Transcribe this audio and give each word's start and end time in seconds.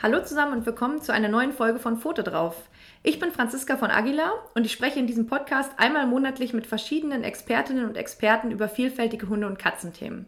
Hallo 0.00 0.22
zusammen 0.22 0.52
und 0.52 0.64
willkommen 0.64 1.02
zu 1.02 1.12
einer 1.12 1.26
neuen 1.26 1.52
Folge 1.52 1.80
von 1.80 1.96
Foto 1.96 2.22
drauf. 2.22 2.54
Ich 3.02 3.18
bin 3.18 3.32
Franziska 3.32 3.76
von 3.76 3.90
Aguilar 3.90 4.32
und 4.54 4.64
ich 4.64 4.70
spreche 4.70 5.00
in 5.00 5.08
diesem 5.08 5.26
Podcast 5.26 5.72
einmal 5.76 6.06
monatlich 6.06 6.52
mit 6.52 6.68
verschiedenen 6.68 7.24
Expertinnen 7.24 7.84
und 7.84 7.96
Experten 7.96 8.52
über 8.52 8.68
vielfältige 8.68 9.28
Hunde- 9.28 9.48
und 9.48 9.58
Katzenthemen. 9.58 10.26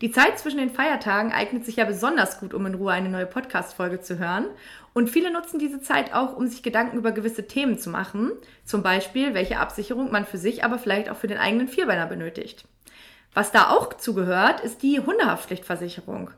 Die 0.00 0.10
Zeit 0.10 0.38
zwischen 0.38 0.56
den 0.56 0.70
Feiertagen 0.70 1.30
eignet 1.30 1.66
sich 1.66 1.76
ja 1.76 1.84
besonders 1.84 2.40
gut, 2.40 2.54
um 2.54 2.64
in 2.64 2.74
Ruhe 2.74 2.92
eine 2.92 3.10
neue 3.10 3.26
Podcast-Folge 3.26 4.00
zu 4.00 4.18
hören. 4.18 4.46
Und 4.94 5.10
viele 5.10 5.30
nutzen 5.30 5.58
diese 5.58 5.82
Zeit 5.82 6.14
auch, 6.14 6.34
um 6.34 6.46
sich 6.46 6.62
Gedanken 6.62 6.96
über 6.96 7.12
gewisse 7.12 7.46
Themen 7.46 7.78
zu 7.78 7.90
machen. 7.90 8.32
Zum 8.64 8.82
Beispiel, 8.82 9.34
welche 9.34 9.58
Absicherung 9.58 10.10
man 10.10 10.24
für 10.24 10.38
sich, 10.38 10.64
aber 10.64 10.78
vielleicht 10.78 11.10
auch 11.10 11.16
für 11.18 11.28
den 11.28 11.36
eigenen 11.36 11.68
Vierbeiner 11.68 12.06
benötigt. 12.06 12.64
Was 13.34 13.52
da 13.52 13.68
auch 13.68 13.92
zugehört, 13.92 14.60
ist 14.60 14.82
die 14.82 15.00
Hundehaftpflichtversicherung. 15.00 16.30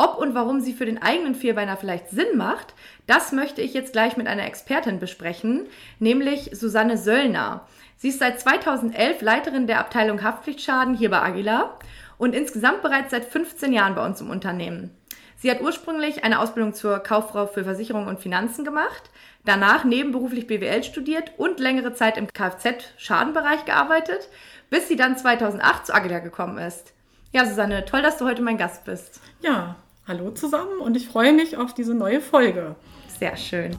Ob 0.00 0.16
und 0.18 0.32
warum 0.34 0.60
sie 0.60 0.74
für 0.74 0.86
den 0.86 1.02
eigenen 1.02 1.34
Vierbeiner 1.34 1.76
vielleicht 1.76 2.10
Sinn 2.10 2.36
macht, 2.36 2.72
das 3.08 3.32
möchte 3.32 3.60
ich 3.60 3.74
jetzt 3.74 3.92
gleich 3.92 4.16
mit 4.16 4.28
einer 4.28 4.46
Expertin 4.46 5.00
besprechen, 5.00 5.66
nämlich 5.98 6.50
Susanne 6.52 6.96
Söllner. 6.96 7.66
Sie 7.96 8.10
ist 8.10 8.20
seit 8.20 8.38
2011 8.38 9.20
Leiterin 9.22 9.66
der 9.66 9.80
Abteilung 9.80 10.22
Haftpflichtschaden 10.22 10.94
hier 10.94 11.10
bei 11.10 11.20
Aguilar 11.20 11.80
und 12.16 12.32
insgesamt 12.32 12.82
bereits 12.82 13.10
seit 13.10 13.24
15 13.24 13.72
Jahren 13.72 13.96
bei 13.96 14.06
uns 14.06 14.20
im 14.20 14.30
Unternehmen. 14.30 14.96
Sie 15.36 15.50
hat 15.50 15.60
ursprünglich 15.60 16.22
eine 16.22 16.38
Ausbildung 16.38 16.74
zur 16.74 17.00
Kauffrau 17.00 17.48
für 17.48 17.64
Versicherung 17.64 18.06
und 18.06 18.20
Finanzen 18.20 18.64
gemacht, 18.64 19.10
danach 19.44 19.82
nebenberuflich 19.82 20.46
BWL 20.46 20.84
studiert 20.84 21.32
und 21.38 21.58
längere 21.58 21.92
Zeit 21.92 22.16
im 22.16 22.28
Kfz-Schadenbereich 22.32 23.64
gearbeitet, 23.64 24.28
bis 24.70 24.86
sie 24.86 24.96
dann 24.96 25.18
2008 25.18 25.86
zu 25.86 25.94
Aguilar 25.94 26.20
gekommen 26.20 26.58
ist. 26.58 26.92
Ja, 27.32 27.44
Susanne, 27.44 27.84
toll, 27.84 28.02
dass 28.02 28.18
du 28.18 28.26
heute 28.26 28.42
mein 28.42 28.58
Gast 28.58 28.84
bist. 28.84 29.20
Ja, 29.40 29.76
Hallo 30.08 30.30
zusammen 30.30 30.78
und 30.80 30.96
ich 30.96 31.06
freue 31.06 31.34
mich 31.34 31.58
auf 31.58 31.74
diese 31.74 31.92
neue 31.92 32.22
Folge. 32.22 32.76
Sehr 33.20 33.36
schön. 33.36 33.76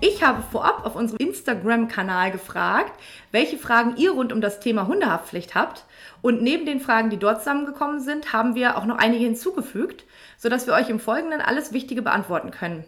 Ich 0.00 0.24
habe 0.24 0.42
vorab 0.42 0.84
auf 0.84 0.96
unserem 0.96 1.18
Instagram-Kanal 1.24 2.32
gefragt, 2.32 3.00
welche 3.30 3.58
Fragen 3.58 3.96
ihr 3.96 4.10
rund 4.10 4.32
um 4.32 4.40
das 4.40 4.58
Thema 4.58 4.88
Hundehaftpflicht 4.88 5.54
habt. 5.54 5.84
Und 6.20 6.42
neben 6.42 6.66
den 6.66 6.80
Fragen, 6.80 7.10
die 7.10 7.16
dort 7.16 7.38
zusammengekommen 7.38 8.00
sind, 8.00 8.32
haben 8.32 8.56
wir 8.56 8.76
auch 8.76 8.84
noch 8.84 8.98
einige 8.98 9.24
hinzugefügt, 9.24 10.04
sodass 10.36 10.66
wir 10.66 10.74
euch 10.74 10.88
im 10.88 10.98
Folgenden 10.98 11.40
alles 11.40 11.72
Wichtige 11.72 12.02
beantworten 12.02 12.50
können. 12.50 12.82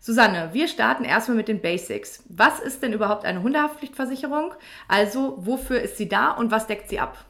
Susanne, 0.00 0.50
wir 0.52 0.66
starten 0.66 1.04
erstmal 1.04 1.36
mit 1.36 1.46
den 1.46 1.60
Basics. 1.60 2.24
Was 2.28 2.58
ist 2.58 2.82
denn 2.82 2.92
überhaupt 2.92 3.24
eine 3.24 3.44
Hundehaftpflichtversicherung? 3.44 4.54
Also, 4.88 5.36
wofür 5.38 5.80
ist 5.80 5.98
sie 5.98 6.08
da 6.08 6.32
und 6.32 6.50
was 6.50 6.66
deckt 6.66 6.88
sie 6.88 6.98
ab? 6.98 7.26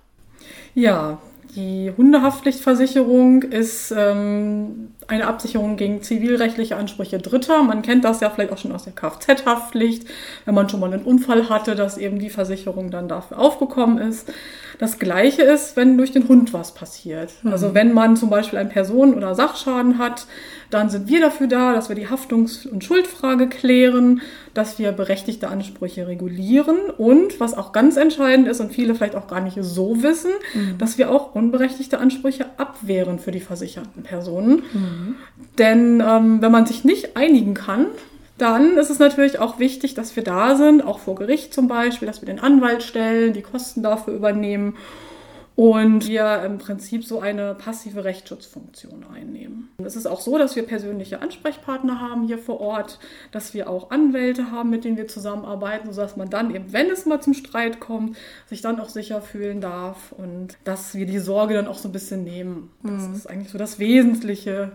Ja, 0.75 1.19
die 1.57 1.93
Hundehaftpflichtversicherung 1.97 3.43
ist 3.43 3.93
ähm, 3.97 4.93
eine 5.09 5.27
Absicherung 5.27 5.77
gegen 5.77 6.01
zivilrechtliche 6.01 6.77
Ansprüche 6.77 7.19
Dritter. 7.19 7.65
Man 7.65 7.83
kennt 7.83 8.05
das 8.05 8.21
ja 8.21 8.31
vielleicht 8.31 8.53
auch 8.53 8.59
schon 8.59 8.71
aus 8.73 8.85
der 8.85 8.93
Kfz-Haftpflicht, 8.93 10.07
wenn 10.45 10.55
man 10.55 10.69
schon 10.69 10.79
mal 10.79 10.93
einen 10.93 11.03
Unfall 11.03 11.49
hatte, 11.49 11.75
dass 11.75 11.99
eben 11.99 12.21
die 12.21 12.31
Versicherung 12.31 12.93
dann 12.93 13.09
dafür 13.09 13.39
aufgekommen 13.39 13.99
ist. 13.99 14.33
Das 14.81 14.99
Gleiche 14.99 15.43
ist, 15.43 15.77
wenn 15.77 15.99
durch 15.99 16.11
den 16.11 16.27
Hund 16.27 16.55
was 16.55 16.73
passiert. 16.73 17.35
Mhm. 17.43 17.53
Also 17.53 17.75
wenn 17.75 17.93
man 17.93 18.17
zum 18.17 18.31
Beispiel 18.31 18.59
einen 18.59 18.71
Personen- 18.71 19.13
oder 19.13 19.35
Sachschaden 19.35 19.99
hat, 19.99 20.27
dann 20.71 20.89
sind 20.89 21.07
wir 21.07 21.21
dafür 21.21 21.49
da, 21.49 21.75
dass 21.75 21.91
wir 21.91 21.97
die 21.97 22.09
Haftungs- 22.09 22.67
und 22.67 22.83
Schuldfrage 22.83 23.51
klären, 23.51 24.23
dass 24.55 24.79
wir 24.79 24.93
berechtigte 24.93 25.49
Ansprüche 25.49 26.09
regulieren 26.09 26.79
und 26.97 27.41
was 27.41 27.53
auch 27.53 27.73
ganz 27.73 27.99
entscheidend 27.99 28.49
ist 28.49 28.61
und 28.61 28.73
viele 28.73 28.95
vielleicht 28.95 29.17
auch 29.17 29.27
gar 29.27 29.43
nicht 29.43 29.59
so 29.61 30.03
wissen, 30.03 30.31
mhm. 30.55 30.79
dass 30.79 30.97
wir 30.97 31.11
auch 31.11 31.35
unberechtigte 31.35 31.99
Ansprüche 31.99 32.47
abwehren 32.57 33.19
für 33.19 33.33
die 33.33 33.41
versicherten 33.41 34.03
Personen. 34.03 34.63
Mhm. 34.73 35.17
Denn 35.59 36.03
ähm, 36.07 36.41
wenn 36.41 36.53
man 36.53 36.65
sich 36.65 36.85
nicht 36.85 37.19
einigen 37.19 37.53
kann, 37.53 37.85
dann 38.41 38.77
ist 38.79 38.91
es 38.91 38.99
natürlich 38.99 39.39
auch 39.39 39.59
wichtig, 39.59 39.95
dass 39.95 40.17
wir 40.17 40.25
da 40.25 40.57
sind, 40.57 40.83
auch 40.83 40.99
vor 40.99 41.15
Gericht 41.15 41.53
zum 41.53 41.69
Beispiel, 41.69 42.07
dass 42.07 42.23
wir 42.23 42.27
den 42.27 42.41
Anwalt 42.41 42.83
stellen, 42.83 43.33
die 43.33 43.43
Kosten 43.43 43.83
dafür 43.83 44.15
übernehmen 44.15 44.77
und 45.57 46.09
wir 46.09 46.43
im 46.43 46.57
Prinzip 46.57 47.05
so 47.05 47.21
eine 47.21 47.55
passive 47.55 48.03
Rechtsschutzfunktion 48.05 49.05
einnehmen. 49.15 49.69
Es 49.85 49.95
ist 49.95 50.07
auch 50.07 50.23
so, 50.23 50.39
dass 50.39 50.57
wir 50.57 50.63
persönliche 50.63 51.21
Ansprechpartner 51.21 52.01
haben 52.01 52.27
hier 52.27 52.39
vor 52.39 52.61
Ort, 52.61 52.99
dass 53.31 53.53
wir 53.53 53.69
auch 53.69 53.91
Anwälte 53.91 54.51
haben, 54.51 54.71
mit 54.71 54.85
denen 54.85 54.97
wir 54.97 55.07
zusammenarbeiten, 55.07 55.93
sodass 55.93 56.17
man 56.17 56.31
dann 56.31 56.55
eben, 56.55 56.73
wenn 56.73 56.89
es 56.89 57.05
mal 57.05 57.21
zum 57.21 57.35
Streit 57.35 57.79
kommt, 57.79 58.17
sich 58.47 58.63
dann 58.63 58.81
auch 58.81 58.89
sicher 58.89 59.21
fühlen 59.21 59.61
darf 59.61 60.13
und 60.13 60.57
dass 60.65 60.95
wir 60.95 61.05
die 61.05 61.19
Sorge 61.19 61.53
dann 61.53 61.67
auch 61.67 61.79
so 61.79 61.91
ein 61.91 61.93
bisschen 61.93 62.25
nehmen. 62.25 62.71
Das 62.83 63.09
mhm. 63.09 63.15
ist 63.15 63.27
eigentlich 63.27 63.51
so 63.51 63.59
das 63.59 63.79
Wesentliche, 63.79 64.73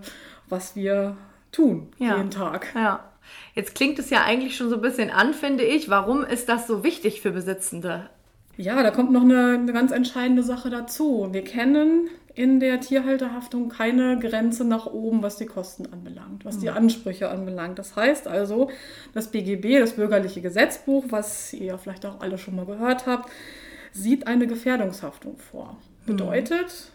was 0.50 0.76
wir 0.76 1.18
tun 1.52 1.88
ja. 1.98 2.18
jeden 2.18 2.30
Tag. 2.30 2.68
Ja. 2.76 3.06
Jetzt 3.54 3.76
klingt 3.76 4.00
es 4.00 4.10
ja 4.10 4.24
eigentlich 4.24 4.56
schon 4.56 4.70
so 4.70 4.76
ein 4.76 4.82
bisschen 4.82 5.10
an, 5.10 5.34
finde 5.34 5.64
ich. 5.64 5.90
Warum 5.90 6.24
ist 6.24 6.50
das 6.50 6.68
so 6.68 6.84
wichtig 6.84 7.22
für 7.22 7.32
Besitzende? 7.32 8.10
Ja, 8.58 8.82
da 8.82 8.92
kommt 8.92 9.12
noch 9.12 9.24
eine, 9.24 9.54
eine 9.54 9.74
ganz 9.74 9.92
entscheidende 9.92 10.44
Sache 10.44 10.70
dazu. 10.70 11.28
Wir 11.32 11.44
kennen 11.44 12.10
in 12.36 12.60
der 12.60 12.82
Tierhalterhaftung 12.82 13.70
keine 13.70 14.20
Grenze 14.20 14.66
nach 14.66 14.86
oben, 14.86 15.24
was 15.24 15.38
die 15.38 15.46
Kosten 15.46 15.88
anbelangt, 15.92 16.44
was 16.44 16.60
die 16.60 16.70
mhm. 16.70 16.78
Ansprüche 16.78 17.30
anbelangt. 17.30 17.80
Das 17.80 17.96
heißt 17.96 18.28
also, 18.28 18.70
das 19.14 19.32
BGB, 19.32 19.80
das 19.80 19.94
bürgerliche 19.94 20.42
Gesetzbuch, 20.42 21.06
was 21.10 21.54
ihr 21.54 21.78
vielleicht 21.78 22.06
auch 22.06 22.20
alle 22.20 22.38
schon 22.38 22.56
mal 22.56 22.66
gehört 22.66 23.08
habt, 23.08 23.30
sieht 23.94 24.28
eine 24.28 24.48
Gefährdungshaftung 24.48 25.38
vor. 25.38 25.78
Mhm. 26.06 26.12
Bedeutet, 26.12 26.92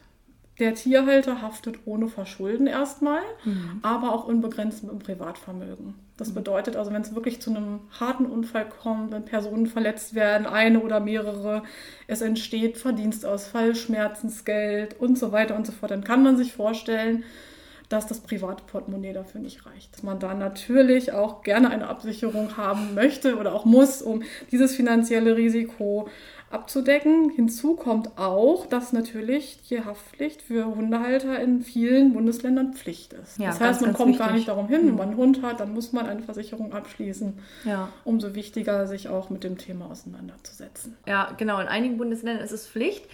der 0.59 0.75
Tierhalter 0.75 1.41
haftet 1.41 1.79
ohne 1.87 2.09
Verschulden 2.09 2.67
erstmal, 2.67 3.23
mhm. 3.45 3.81
aber 3.83 4.13
auch 4.13 4.27
unbegrenzt 4.27 4.83
mit 4.83 4.93
dem 4.93 4.99
Privatvermögen. 4.99 5.95
Das 6.21 6.29
mhm. 6.31 6.35
bedeutet 6.35 6.77
also, 6.77 6.93
wenn 6.93 7.03
es 7.03 7.15
wirklich 7.15 7.41
zu 7.41 7.51
einem 7.51 7.81
harten 7.99 8.27
Unfall 8.27 8.69
kommt, 8.69 9.11
wenn 9.11 9.25
Personen 9.25 9.67
verletzt 9.67 10.15
werden, 10.15 10.47
eine 10.47 10.81
oder 10.81 11.01
mehrere, 11.01 11.63
es 12.07 12.21
entsteht 12.21 12.77
Verdienstausfall, 12.77 13.75
Schmerzensgeld 13.75 15.01
und 15.01 15.19
so 15.19 15.33
weiter 15.33 15.57
und 15.57 15.67
so 15.67 15.73
fort, 15.73 15.91
dann 15.91 16.05
kann 16.05 16.23
man 16.23 16.37
sich 16.37 16.53
vorstellen, 16.53 17.25
dass 17.91 18.07
das 18.07 18.21
private 18.21 18.63
Portemonnaie 18.67 19.13
dafür 19.13 19.41
nicht 19.41 19.67
reicht. 19.67 19.93
Dass 19.93 20.03
man 20.03 20.19
da 20.19 20.33
natürlich 20.33 21.13
auch 21.13 21.43
gerne 21.43 21.71
eine 21.71 21.89
Absicherung 21.89 22.57
haben 22.57 22.95
möchte 22.95 23.37
oder 23.37 23.53
auch 23.53 23.67
muss, 23.67 24.01
um 24.01 24.23
dieses 24.51 24.75
finanzielle 24.75 25.37
Risiko 25.37 26.09
abzudecken. 26.51 27.31
Hinzu 27.31 27.75
kommt 27.75 28.17
auch, 28.17 28.67
dass 28.67 28.93
natürlich 28.93 29.59
die 29.69 29.85
Haftpflicht 29.85 30.41
für 30.41 30.67
Hundehalter 30.67 31.41
in 31.41 31.63
vielen 31.63 32.13
Bundesländern 32.13 32.75
Pflicht 32.75 33.13
ist. 33.13 33.39
Ja, 33.39 33.49
das 33.49 33.61
heißt, 33.61 33.81
man 33.83 33.93
kommt 33.93 34.11
wichtig. 34.11 34.27
gar 34.27 34.33
nicht 34.35 34.49
darum 34.49 34.69
hin, 34.69 34.87
wenn 34.87 34.97
man 34.97 35.09
einen 35.09 35.17
Hund 35.17 35.43
hat, 35.43 35.59
dann 35.59 35.75
muss 35.75 35.93
man 35.93 36.07
eine 36.07 36.23
Versicherung 36.23 36.73
abschließen. 36.73 37.39
Ja. 37.65 37.89
Umso 38.05 38.35
wichtiger, 38.37 38.87
sich 38.87 39.09
auch 39.09 39.31
mit 39.31 39.43
dem 39.43 39.59
Thema 39.59 39.91
auseinanderzusetzen. 39.91 40.97
Ja, 41.07 41.33
genau. 41.37 41.61
In 41.61 41.69
einigen 41.69 41.99
Bundesländern 41.99 42.45
ist 42.45 42.53
es 42.53 42.69
Pflicht. 42.69 43.05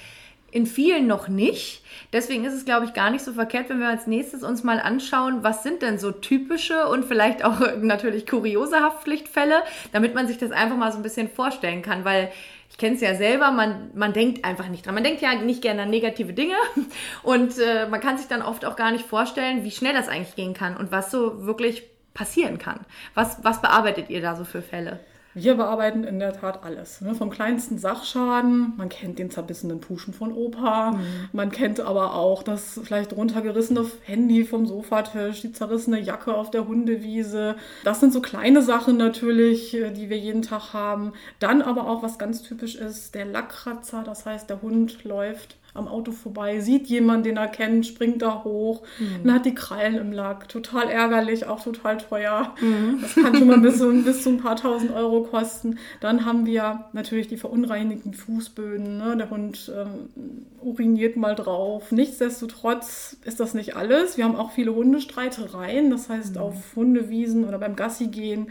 In 0.56 0.64
vielen 0.64 1.06
noch 1.06 1.28
nicht. 1.28 1.82
Deswegen 2.14 2.46
ist 2.46 2.54
es, 2.54 2.64
glaube 2.64 2.86
ich, 2.86 2.94
gar 2.94 3.10
nicht 3.10 3.22
so 3.22 3.34
verkehrt, 3.34 3.68
wenn 3.68 3.78
wir 3.78 3.88
als 3.88 4.06
nächstes 4.06 4.42
uns 4.42 4.64
mal 4.64 4.80
anschauen, 4.80 5.44
was 5.44 5.62
sind 5.62 5.82
denn 5.82 5.98
so 5.98 6.12
typische 6.12 6.86
und 6.86 7.04
vielleicht 7.04 7.44
auch 7.44 7.60
natürlich 7.82 8.26
kuriose 8.26 8.80
Haftpflichtfälle, 8.80 9.56
damit 9.92 10.14
man 10.14 10.26
sich 10.26 10.38
das 10.38 10.52
einfach 10.52 10.78
mal 10.78 10.90
so 10.92 10.96
ein 10.98 11.02
bisschen 11.02 11.28
vorstellen 11.28 11.82
kann, 11.82 12.06
weil 12.06 12.32
ich 12.70 12.78
kenne 12.78 12.94
es 12.94 13.02
ja 13.02 13.14
selber, 13.14 13.50
man, 13.50 13.90
man 13.94 14.14
denkt 14.14 14.46
einfach 14.46 14.70
nicht 14.70 14.86
dran. 14.86 14.94
Man 14.94 15.04
denkt 15.04 15.20
ja 15.20 15.34
nicht 15.34 15.60
gerne 15.60 15.82
an 15.82 15.90
negative 15.90 16.32
Dinge 16.32 16.56
und 17.22 17.58
äh, 17.58 17.86
man 17.86 18.00
kann 18.00 18.16
sich 18.16 18.26
dann 18.26 18.40
oft 18.40 18.64
auch 18.64 18.76
gar 18.76 18.92
nicht 18.92 19.04
vorstellen, 19.04 19.62
wie 19.62 19.70
schnell 19.70 19.92
das 19.92 20.08
eigentlich 20.08 20.36
gehen 20.36 20.54
kann 20.54 20.78
und 20.78 20.90
was 20.90 21.10
so 21.10 21.44
wirklich 21.44 21.82
passieren 22.14 22.56
kann. 22.56 22.80
Was, 23.12 23.44
was 23.44 23.60
bearbeitet 23.60 24.08
ihr 24.08 24.22
da 24.22 24.34
so 24.34 24.44
für 24.44 24.62
Fälle? 24.62 25.00
Wir 25.36 25.54
bearbeiten 25.54 26.02
in 26.04 26.18
der 26.18 26.32
Tat 26.32 26.64
alles. 26.64 27.02
Ne? 27.02 27.14
Vom 27.14 27.28
kleinsten 27.28 27.76
Sachschaden, 27.76 28.72
man 28.78 28.88
kennt 28.88 29.18
den 29.18 29.30
zerbissenen 29.30 29.80
Puschen 29.80 30.14
von 30.14 30.32
Opa, 30.32 30.92
mhm. 30.92 31.28
man 31.32 31.50
kennt 31.50 31.78
aber 31.78 32.14
auch 32.14 32.42
das 32.42 32.80
vielleicht 32.82 33.14
runtergerissene 33.14 33.84
Handy 34.04 34.44
vom 34.44 34.64
Sofatisch, 34.64 35.42
die 35.42 35.52
zerrissene 35.52 36.00
Jacke 36.00 36.32
auf 36.32 36.50
der 36.50 36.66
Hundewiese. 36.66 37.56
Das 37.84 38.00
sind 38.00 38.14
so 38.14 38.22
kleine 38.22 38.62
Sachen 38.62 38.96
natürlich, 38.96 39.74
äh, 39.74 39.90
die 39.90 40.08
wir 40.08 40.16
jeden 40.16 40.40
Tag 40.40 40.72
haben. 40.72 41.12
Dann 41.38 41.60
aber 41.60 41.86
auch, 41.86 42.02
was 42.02 42.18
ganz 42.18 42.40
typisch 42.40 42.74
ist, 42.74 43.14
der 43.14 43.26
Lackkratzer, 43.26 44.02
das 44.04 44.24
heißt, 44.24 44.48
der 44.48 44.62
Hund 44.62 45.04
läuft 45.04 45.58
am 45.76 45.88
Auto 45.88 46.12
vorbei, 46.12 46.60
sieht 46.60 46.86
jemanden, 46.86 47.24
den 47.24 47.36
er 47.36 47.48
kennt, 47.48 47.86
springt 47.86 48.22
da 48.22 48.44
hoch, 48.44 48.82
mhm. 48.98 49.24
dann 49.24 49.34
hat 49.34 49.46
die 49.46 49.54
Krallen 49.54 49.96
im 49.96 50.12
Lack. 50.12 50.48
Total 50.48 50.88
ärgerlich, 50.88 51.46
auch 51.46 51.62
total 51.62 51.98
teuer. 51.98 52.54
Mhm. 52.60 52.98
Das 53.02 53.14
kann 53.14 53.36
schon 53.36 53.48
mal 53.48 53.60
bis, 53.60 53.78
zu, 53.78 53.90
bis 54.02 54.22
zu 54.22 54.30
ein 54.30 54.38
paar 54.38 54.56
tausend 54.56 54.92
Euro 54.92 55.22
kosten. 55.22 55.78
Dann 56.00 56.24
haben 56.24 56.46
wir 56.46 56.86
natürlich 56.92 57.28
die 57.28 57.36
verunreinigten 57.36 58.14
Fußböden. 58.14 58.98
Ne? 58.98 59.16
Der 59.16 59.30
Hund 59.30 59.70
ähm, 59.74 60.46
uriniert 60.60 61.16
mal 61.16 61.34
drauf. 61.34 61.92
Nichtsdestotrotz 61.92 63.16
ist 63.24 63.40
das 63.40 63.54
nicht 63.54 63.76
alles. 63.76 64.16
Wir 64.16 64.24
haben 64.24 64.36
auch 64.36 64.52
viele 64.52 64.74
Hundestreitereien. 64.74 65.90
Das 65.90 66.08
heißt, 66.08 66.34
mhm. 66.34 66.40
auf 66.40 66.76
Hundewiesen 66.76 67.44
oder 67.44 67.58
beim 67.58 67.76
Gassi 67.76 68.08
gehen 68.08 68.48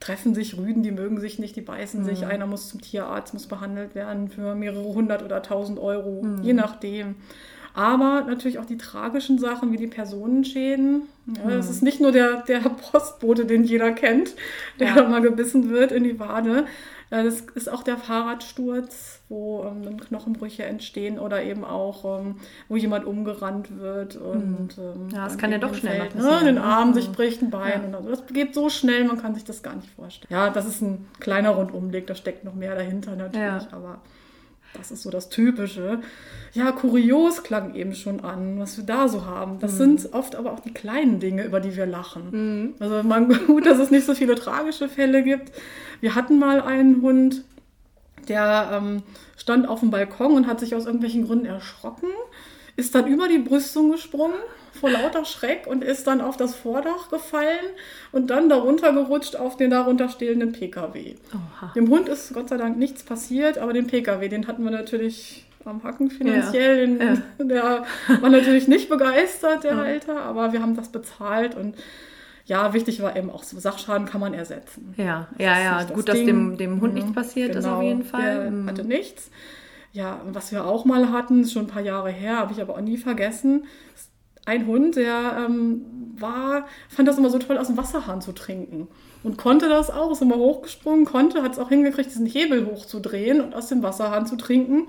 treffen 0.00 0.34
sich 0.34 0.56
Rüden, 0.56 0.82
die 0.82 0.90
mögen 0.90 1.20
sich 1.20 1.38
nicht, 1.38 1.54
die 1.56 1.60
beißen 1.60 2.00
mhm. 2.02 2.06
sich. 2.06 2.26
Einer 2.26 2.46
muss 2.46 2.68
zum 2.68 2.80
Tierarzt, 2.80 3.34
muss 3.34 3.46
behandelt 3.46 3.94
werden 3.94 4.28
für 4.28 4.54
mehrere 4.54 4.94
hundert 4.94 5.22
oder 5.22 5.42
tausend 5.42 5.78
Euro, 5.78 6.22
mhm. 6.22 6.42
je 6.42 6.54
nachdem. 6.54 7.16
Aber 7.72 8.24
natürlich 8.26 8.58
auch 8.58 8.64
die 8.64 8.78
tragischen 8.78 9.38
Sachen 9.38 9.72
wie 9.72 9.76
die 9.76 9.86
Personenschäden. 9.86 11.02
Ja, 11.26 11.56
Es 11.56 11.70
ist 11.70 11.82
nicht 11.82 12.00
nur 12.00 12.10
der, 12.10 12.42
der 12.42 12.58
Postbote, 12.60 13.44
den 13.44 13.62
jeder 13.62 13.92
kennt, 13.92 14.34
der 14.80 14.88
Ja. 14.88 15.08
mal 15.08 15.20
gebissen 15.20 15.70
wird 15.70 15.92
in 15.92 16.02
die 16.02 16.18
Wade. 16.18 16.64
Ja, 17.10 17.24
Das 17.24 17.40
ist 17.54 17.68
auch 17.70 17.82
der 17.82 17.96
Fahrradsturz, 17.96 19.20
wo 19.28 19.64
ähm, 19.64 19.98
Knochenbrüche 19.98 20.64
entstehen 20.64 21.18
oder 21.18 21.42
eben 21.42 21.64
auch, 21.64 22.20
ähm, 22.20 22.36
wo 22.68 22.76
jemand 22.76 23.04
umgerannt 23.04 23.78
wird 23.78 24.16
und 24.16 24.70
ähm, 24.78 25.08
Ja, 25.12 25.24
das 25.24 25.36
kann 25.38 25.50
ja 25.52 25.58
doch 25.58 25.74
schnell 25.74 26.00
passieren, 26.08 26.38
Ne, 26.40 26.44
den 26.44 26.54
ne? 26.56 26.62
Arm 26.64 26.94
sich 26.94 27.08
Mhm. 27.08 27.12
bricht, 27.12 27.42
ein 27.42 27.50
Bein. 27.50 27.80
Ja. 27.82 27.86
Und 27.88 27.94
also 27.94 28.10
das 28.10 28.26
geht 28.28 28.54
so 28.54 28.68
schnell, 28.70 29.04
man 29.04 29.20
kann 29.20 29.34
sich 29.34 29.44
das 29.44 29.62
gar 29.62 29.74
nicht 29.74 29.90
vorstellen. 29.90 30.28
Ja, 30.32 30.50
das 30.50 30.66
ist 30.66 30.82
ein 30.82 31.08
kleiner 31.18 31.50
Rundumblick, 31.50 32.06
da 32.06 32.14
steckt 32.14 32.44
noch 32.44 32.54
mehr 32.54 32.74
dahinter 32.74 33.16
natürlich, 33.16 33.64
Ja. 33.64 33.68
aber 33.72 34.00
das 34.74 34.90
ist 34.90 35.02
so 35.02 35.10
das 35.10 35.28
Typische. 35.28 36.00
Ja, 36.52 36.72
kurios 36.72 37.42
klang 37.42 37.74
eben 37.74 37.94
schon 37.94 38.20
an, 38.20 38.58
was 38.58 38.76
wir 38.76 38.84
da 38.84 39.08
so 39.08 39.24
haben. 39.24 39.54
Mhm. 39.54 39.58
Das 39.60 39.76
sind 39.76 40.12
oft 40.12 40.36
aber 40.36 40.52
auch 40.52 40.60
die 40.60 40.74
kleinen 40.74 41.20
Dinge, 41.20 41.44
über 41.44 41.60
die 41.60 41.76
wir 41.76 41.86
lachen. 41.86 42.74
Also 42.78 43.02
man, 43.02 43.28
gut, 43.46 43.66
dass 43.66 43.78
es 43.78 43.90
nicht 43.90 44.06
so 44.06 44.14
viele 44.14 44.34
tragische 44.34 44.88
Fälle 44.88 45.22
gibt. 45.22 45.52
Wir 46.00 46.14
hatten 46.14 46.38
mal 46.38 46.60
einen 46.60 47.02
Hund, 47.02 47.44
der 48.28 48.70
ähm, 48.72 49.02
stand 49.36 49.68
auf 49.68 49.80
dem 49.80 49.90
Balkon 49.90 50.32
und 50.32 50.46
hat 50.46 50.60
sich 50.60 50.74
aus 50.74 50.86
irgendwelchen 50.86 51.26
Gründen 51.26 51.46
erschrocken, 51.46 52.08
ist 52.76 52.94
dann 52.94 53.06
über 53.06 53.28
die 53.28 53.38
Brüstung 53.38 53.90
gesprungen 53.90 54.38
vor 54.78 54.90
lauter 54.90 55.24
Schreck 55.24 55.66
und 55.66 55.82
ist 55.82 56.06
dann 56.06 56.20
auf 56.20 56.36
das 56.36 56.54
Vordach 56.54 57.08
gefallen 57.10 57.66
und 58.12 58.30
dann 58.30 58.48
darunter 58.48 58.92
gerutscht 58.92 59.36
auf 59.36 59.56
den 59.56 59.70
darunter 59.70 60.08
stehenden 60.08 60.52
PKW. 60.52 61.14
Oha. 61.32 61.72
Dem 61.74 61.88
Hund 61.88 62.08
ist 62.08 62.32
Gott 62.34 62.48
sei 62.48 62.56
Dank 62.56 62.76
nichts 62.78 63.02
passiert, 63.02 63.58
aber 63.58 63.72
den 63.72 63.86
PKW, 63.86 64.28
den 64.28 64.46
hatten 64.46 64.62
wir 64.64 64.70
natürlich 64.70 65.46
am 65.64 65.82
Hacken 65.82 66.10
finanziell. 66.10 66.86
Den, 66.86 67.00
Ja. 67.00 67.16
Der 67.44 67.84
war 68.20 68.30
natürlich 68.30 68.68
nicht 68.68 68.88
begeistert, 68.88 69.64
der 69.64 69.72
Ja. 69.72 69.76
Halter, 69.78 70.20
aber 70.22 70.52
wir 70.52 70.62
haben 70.62 70.76
das 70.76 70.88
bezahlt 70.88 71.54
und 71.56 71.74
ja, 72.46 72.72
wichtig 72.72 73.00
war 73.02 73.14
eben 73.16 73.30
auch 73.30 73.44
so, 73.44 73.58
Sachschaden 73.60 74.06
kann 74.06 74.20
man 74.20 74.34
ersetzen. 74.34 74.94
Ja, 74.96 75.28
Das 75.36 75.46
ja, 75.46 75.52
ist 75.58 75.64
ja. 75.64 75.82
das 75.84 75.92
Gut, 75.92 76.08
dass 76.08 76.16
Ding. 76.16 76.26
dem, 76.26 76.56
dem 76.56 76.80
Hund 76.80 76.94
Mhm, 76.94 76.98
nichts 77.00 77.12
passiert 77.12 77.54
ist 77.54 77.64
genau. 77.64 77.76
auf 77.76 77.82
jeden 77.82 78.02
Fall. 78.04 78.42
Der 78.42 78.50
Mhm. 78.50 78.68
hatte 78.68 78.84
nichts. 78.84 79.30
Ja, 79.92 80.20
was 80.32 80.50
wir 80.52 80.64
auch 80.64 80.84
mal 80.84 81.10
hatten, 81.12 81.42
ist 81.42 81.52
schon 81.52 81.64
ein 81.64 81.68
paar 81.68 81.82
Jahre 81.82 82.10
her, 82.10 82.38
habe 82.38 82.52
ich 82.52 82.60
aber 82.60 82.74
auch 82.74 82.80
nie 82.80 82.96
vergessen. 82.96 83.64
Ein 84.50 84.66
Hund, 84.66 84.96
der 84.96 85.46
ähm, 85.46 85.82
war, 86.18 86.66
fand 86.88 87.06
das 87.06 87.18
immer 87.18 87.30
so 87.30 87.38
toll, 87.38 87.56
aus 87.56 87.68
dem 87.68 87.76
Wasserhahn 87.76 88.20
zu 88.20 88.32
trinken. 88.32 88.88
Und 89.22 89.38
konnte 89.38 89.68
das 89.68 89.90
auch, 89.90 90.10
ist 90.10 90.22
immer 90.22 90.38
hochgesprungen, 90.38 91.04
konnte, 91.04 91.44
hat 91.44 91.52
es 91.52 91.60
auch 91.60 91.68
hingekriegt, 91.68 92.10
diesen 92.10 92.26
Hebel 92.26 92.66
hochzudrehen 92.66 93.40
und 93.40 93.54
aus 93.54 93.68
dem 93.68 93.84
Wasserhahn 93.84 94.26
zu 94.26 94.34
trinken. 94.34 94.88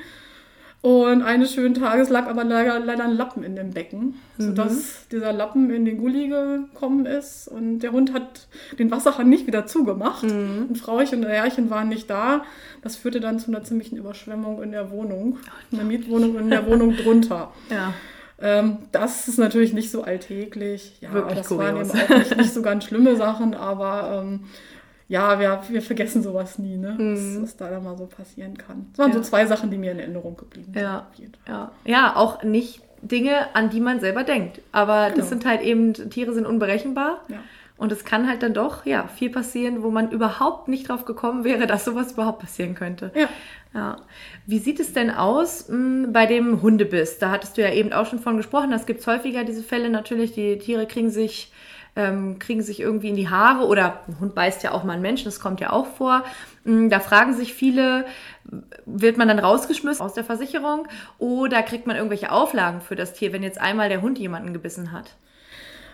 Und 0.81 1.21
eines 1.21 1.53
schönen 1.53 1.75
Tages 1.75 2.09
lag 2.09 2.25
aber 2.25 2.43
leider, 2.43 2.79
leider 2.79 3.03
ein 3.03 3.15
Lappen 3.15 3.43
in 3.43 3.55
dem 3.55 3.69
Becken, 3.69 4.15
sodass 4.39 5.07
dieser 5.11 5.31
Lappen 5.31 5.69
in 5.69 5.85
den 5.85 5.99
Gully 5.99 6.27
gekommen 6.27 7.05
ist. 7.05 7.47
Und 7.47 7.81
der 7.81 7.91
Hund 7.91 8.13
hat 8.13 8.47
den 8.79 8.89
Wasserhahn 8.89 9.29
nicht 9.29 9.45
wieder 9.45 9.67
zugemacht. 9.67 10.23
Und 10.69 10.75
Frauchen 10.79 11.23
und 11.23 11.29
Herrchen 11.29 11.69
waren 11.69 11.87
nicht 11.89 12.09
da. 12.09 12.45
Das 12.81 12.95
führte 12.95 13.19
dann 13.19 13.37
zu 13.37 13.51
einer 13.51 13.63
ziemlichen 13.63 13.95
Überschwemmung 13.95 14.63
in 14.63 14.71
der 14.71 14.89
Wohnung, 14.89 15.37
in 15.69 15.77
der 15.77 15.85
Mietwohnung 15.85 16.35
und 16.35 16.43
in 16.45 16.49
der 16.49 16.65
Wohnung 16.65 16.97
drunter. 16.97 17.51
Ja. 17.69 17.93
Ähm, 18.41 18.77
das 18.91 19.27
ist 19.27 19.37
natürlich 19.37 19.73
nicht 19.73 19.91
so 19.91 20.03
alltäglich. 20.03 20.97
Ja, 21.01 21.13
Wirklich 21.13 21.37
das 21.39 21.51
waren 21.57 21.77
eben 21.77 21.89
kurios. 21.89 22.09
auch 22.11 22.17
nicht, 22.17 22.37
nicht 22.37 22.53
so 22.53 22.61
ganz 22.61 22.85
schlimme 22.85 23.15
Sachen, 23.15 23.53
aber 23.53 24.21
ähm, 24.23 24.41
ja, 25.07 25.39
wir, 25.39 25.61
wir 25.69 25.81
vergessen 25.81 26.23
sowas 26.23 26.57
nie, 26.57 26.77
ne? 26.77 26.95
was, 26.97 27.41
was 27.43 27.57
da 27.57 27.69
dann 27.69 27.83
mal 27.83 27.97
so 27.97 28.05
passieren 28.05 28.57
kann. 28.57 28.87
Das 28.91 28.99
waren 28.99 29.09
Mhm. 29.11 29.17
Ja. 29.17 29.23
so 29.23 29.29
zwei 29.29 29.45
Sachen, 29.45 29.69
die 29.69 29.77
mir 29.77 29.91
in 29.91 29.99
Erinnerung 29.99 30.37
geblieben 30.37 30.71
sind. 30.73 30.81
Ja. 30.81 31.07
Ja. 31.47 31.71
ja, 31.85 32.15
auch 32.15 32.43
nicht 32.43 32.81
Dinge, 33.01 33.53
an 33.55 33.69
die 33.69 33.79
man 33.81 33.99
selber 33.99 34.23
denkt. 34.23 34.61
Aber 34.71 35.05
Genau. 35.07 35.17
das 35.17 35.29
sind 35.29 35.45
halt 35.45 35.61
eben, 35.61 35.93
Tiere 35.93 36.33
sind 36.33 36.45
unberechenbar. 36.45 37.21
Ja. 37.27 37.37
Und 37.81 37.91
es 37.91 38.05
kann 38.05 38.27
halt 38.27 38.43
dann 38.43 38.53
doch, 38.53 38.85
ja, 38.85 39.07
viel 39.07 39.31
passieren, 39.31 39.81
wo 39.81 39.89
man 39.89 40.11
überhaupt 40.11 40.67
nicht 40.67 40.87
drauf 40.87 41.05
gekommen 41.05 41.43
wäre, 41.43 41.65
dass 41.67 41.83
sowas 41.85 42.11
überhaupt 42.13 42.39
passieren 42.39 42.75
könnte. 42.75 43.11
Ja. 43.15 43.27
Ja. 43.73 43.97
Wie 44.45 44.59
sieht 44.59 44.79
es 44.79 44.93
denn 44.93 45.09
aus 45.09 45.67
mh, 45.69 46.09
bei 46.11 46.25
dem 46.25 46.61
Hundebiss? 46.61 47.17
Da 47.19 47.31
hattest 47.31 47.57
du 47.57 47.61
ja 47.61 47.71
eben 47.71 47.93
auch 47.93 48.05
schon 48.05 48.19
von 48.19 48.37
gesprochen. 48.37 48.71
Das 48.71 48.85
gibt 48.85 49.05
häufiger, 49.07 49.43
diese 49.45 49.63
Fälle 49.63 49.89
natürlich. 49.89 50.33
Die 50.33 50.57
Tiere 50.59 50.85
kriegen 50.87 51.09
sich, 51.09 51.51
ähm, 51.95 52.37
kriegen 52.37 52.61
sich 52.61 52.79
irgendwie 52.81 53.09
in 53.09 53.15
die 53.15 53.29
Haare 53.29 53.65
oder 53.65 54.01
ein 54.07 54.19
Hund 54.19 54.35
beißt 54.35 54.61
ja 54.63 54.73
auch 54.73 54.83
mal 54.83 54.93
einen 54.93 55.01
Menschen, 55.01 55.25
das 55.25 55.39
kommt 55.39 55.59
ja 55.61 55.71
auch 55.71 55.87
vor. 55.87 56.23
Mh, 56.65 56.89
Da 56.89 56.99
fragen 56.99 57.33
sich 57.33 57.53
viele, 57.53 58.05
wird 58.85 59.17
man 59.17 59.27
dann 59.27 59.39
rausgeschmissen 59.39 60.05
aus 60.05 60.13
der 60.13 60.23
Versicherung 60.23 60.87
oder 61.17 61.63
kriegt 61.63 61.87
man 61.87 61.95
irgendwelche 61.95 62.31
Auflagen 62.31 62.81
für 62.81 62.95
das 62.95 63.13
Tier, 63.13 63.33
wenn 63.33 63.43
jetzt 63.43 63.59
einmal 63.59 63.89
der 63.89 64.01
Hund 64.01 64.19
jemanden 64.19 64.53
gebissen 64.53 64.91
hat? 64.91 65.15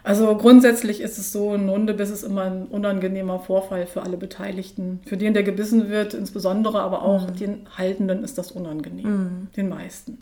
Also 0.08 0.34
grundsätzlich 0.38 1.02
ist 1.02 1.18
es 1.18 1.34
so, 1.34 1.52
ein 1.52 1.70
Hundebiss 1.70 2.10
ist 2.10 2.24
immer 2.24 2.44
ein 2.44 2.68
unangenehmer 2.68 3.40
Vorfall 3.40 3.86
für 3.86 4.04
alle 4.04 4.16
Beteiligten. 4.16 5.02
Für 5.06 5.18
den, 5.18 5.34
der 5.34 5.44
gebissen 5.44 5.90
wird, 5.90 6.14
insbesondere, 6.14 6.80
aber 6.80 7.02
auch 7.02 7.30
den 7.30 7.68
Haltenden 7.78 8.24
ist 8.24 8.38
das 8.38 8.52
unangenehm. 8.52 9.50
Den 9.58 9.68
meisten. 9.68 10.20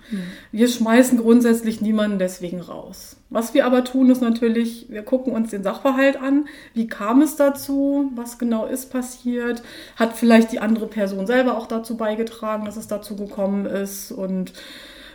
Wir 0.51 0.67
schmeißen 0.69 1.19
grundsätzlich 1.19 1.81
niemanden 1.81 2.17
deswegen 2.17 2.61
raus. 2.61 3.17
Was 3.29 3.53
wir 3.53 3.67
aber 3.67 3.83
tun, 3.83 4.09
ist 4.09 4.23
natürlich, 4.23 4.87
wir 4.89 5.03
gucken 5.03 5.33
uns 5.33 5.51
den 5.51 5.61
Sachverhalt 5.61 6.19
an. 6.19 6.47
Wie 6.73 6.87
kam 6.87 7.21
es 7.21 7.35
dazu? 7.35 8.11
Was 8.15 8.39
genau 8.39 8.65
ist 8.65 8.91
passiert? 8.91 9.61
Hat 9.97 10.13
vielleicht 10.13 10.51
die 10.51 10.59
andere 10.59 10.87
Person 10.87 11.27
selber 11.27 11.59
auch 11.59 11.67
dazu 11.67 11.95
beigetragen, 11.95 12.65
dass 12.65 12.75
es 12.75 12.87
dazu 12.87 13.15
gekommen 13.15 13.67
ist? 13.67 14.11
Und 14.11 14.53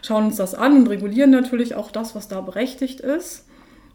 schauen 0.03 0.27
uns 0.27 0.37
das 0.37 0.55
an 0.55 0.77
und 0.77 0.87
regulieren 0.87 1.31
natürlich 1.31 1.75
auch 1.75 1.91
das, 1.91 2.15
was 2.15 2.29
da 2.29 2.41
berechtigt 2.41 3.01
ist. 3.01 3.47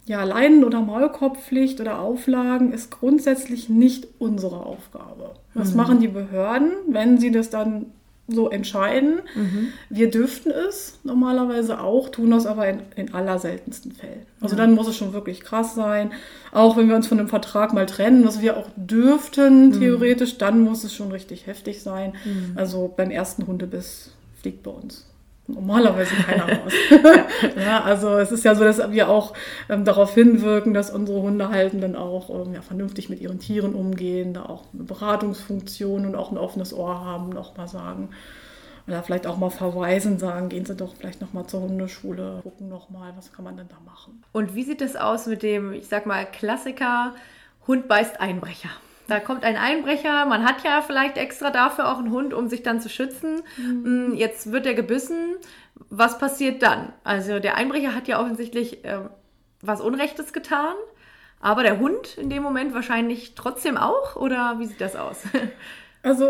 Ja, 0.08 0.24
Leinen- 0.24 0.64
oder 0.64 0.82
Maulkorbpflicht 0.82 1.82
oder 1.82 2.00
Auflagen 2.00 2.72
ist 2.74 2.92
grundsätzlich 2.92 3.70
nicht 3.70 4.08
unsere 4.20 4.66
Aufgabe. 4.66 5.32
Das 5.56 5.74
machen 5.74 6.00
die 6.00 6.08
Behörden, 6.08 6.72
wenn 6.88 7.18
sie 7.18 7.32
das 7.32 7.50
dann 7.50 7.88
so 8.28 8.50
entscheiden. 8.50 9.20
Wir 9.90 10.10
dürften 10.10 10.52
es 10.52 11.00
normalerweise 11.04 11.80
auch, 11.80 12.10
tun 12.10 12.32
das 12.32 12.46
aber 12.46 12.68
in, 12.68 12.80
in 12.96 13.14
allerseltensten 13.14 13.92
Fällen. 13.94 14.26
Also 14.42 14.56
dann 14.56 14.74
muss 14.74 14.88
es 14.88 14.98
schon 14.98 15.14
wirklich 15.14 15.42
krass 15.42 15.76
sein. 15.76 16.12
Auch 16.52 16.76
wenn 16.78 16.88
wir 16.88 16.96
uns 16.96 17.08
von 17.08 17.20
einem 17.20 17.28
Vertrag 17.28 17.74
mal 17.74 17.86
trennen, 17.86 18.26
was 18.26 18.42
wir 18.42 18.58
auch 18.58 18.68
dürften, 18.76 19.72
theoretisch, 19.80 20.38
dann 20.38 20.62
muss 20.62 20.84
es 20.84 20.94
schon 20.94 21.12
richtig 21.12 21.48
heftig 21.48 21.82
sein. 21.82 22.14
Also 22.56 22.94
beim 22.96 23.12
ersten 23.12 23.46
Hundebiss 23.48 24.12
fliegt 24.42 24.64
bei 24.64 24.72
uns 24.72 25.06
normalerweise 25.48 26.16
keiner 26.16 26.44
raus. 26.64 26.74
ja, 27.58 27.82
also 27.84 28.18
es 28.18 28.32
ist 28.32 28.44
ja 28.44 28.56
so, 28.56 28.64
dass 28.64 28.92
wir 28.92 29.10
auch 29.10 29.34
ähm, 29.70 29.86
darauf 29.86 30.14
hinwirken, 30.14 30.74
dass 30.74 30.90
unsere 30.92 31.22
Hundehaltenden 31.22 31.96
auch 31.96 32.30
ähm, 32.30 32.54
ja, 32.54 32.62
vernünftig 32.62 33.10
mit 33.10 33.22
ihren 33.22 33.40
Tieren 33.40 33.74
umgehen, 33.74 34.34
da 34.34 34.44
auch 34.46 34.64
eine 34.74 34.84
Beratungsfunktion 34.84 36.06
und 36.06 36.16
auch 36.16 36.32
ein 36.32 36.38
offenes 36.38 36.74
Ohr 36.74 37.04
haben, 37.04 37.30
noch 37.30 37.56
mal 37.58 37.68
sagen. 37.68 38.10
Oder 38.88 39.02
vielleicht 39.02 39.26
auch 39.26 39.38
mal 39.38 39.50
verweisen, 39.50 40.20
sagen, 40.20 40.50
gehen 40.50 40.66
Sie 40.66 40.76
doch 40.76 40.96
vielleicht 40.96 41.20
noch 41.20 41.34
mal 41.34 41.48
zur 41.48 41.62
Hundeschule, 41.62 42.42
gucken 42.44 42.70
noch 42.70 42.92
mal, 42.92 43.14
was 43.16 43.34
kann 43.34 43.44
man 43.44 43.58
denn 43.58 43.68
da 43.68 43.78
machen. 43.84 44.24
Und 44.32 44.54
wie 44.54 44.64
sieht 44.64 44.82
es 44.82 44.96
aus 44.96 45.26
mit 45.26 45.42
dem, 45.42 45.74
ich 45.74 45.88
sag 45.88 46.06
mal, 46.06 46.26
Klassiker 46.26 47.16
Hund 47.68 47.88
beißt 47.88 48.20
Einbrecher? 48.20 48.70
Da 49.08 49.20
kommt 49.20 49.44
ein 49.44 49.56
Einbrecher, 49.58 50.26
man 50.26 50.44
hat 50.46 50.64
ja 50.64 50.82
vielleicht 50.82 51.18
extra 51.18 51.52
dafür 51.52 51.92
auch 51.92 52.00
einen 52.00 52.12
Hund, 52.12 52.34
um 52.34 52.48
sich 52.48 52.64
dann 52.64 52.82
zu 52.82 52.90
schützen. 52.90 53.44
Mm, 53.58 54.14
Jetzt 54.16 54.52
wird 54.52 54.66
er 54.66 54.74
gebissen. 54.74 55.36
Was 55.90 56.18
passiert 56.18 56.64
dann? 56.64 56.94
Also 57.04 57.40
der 57.40 57.56
Einbrecher 57.56 57.94
hat 57.94 58.08
ja 58.08 58.20
offensichtlich 58.20 58.80
ähm, 58.84 59.10
was 59.62 59.82
Unrechtes 59.82 60.34
getan, 60.34 60.76
aber 61.40 61.64
der 61.64 61.80
Hund 61.80 62.18
in 62.18 62.30
dem 62.30 62.42
Moment 62.44 62.74
wahrscheinlich 62.74 63.36
trotzdem 63.36 63.78
auch? 63.78 64.16
Oder 64.16 64.58
wie 64.60 64.66
sieht 64.66 64.82
das 64.82 64.96
aus? 64.96 65.22
Also 66.04 66.30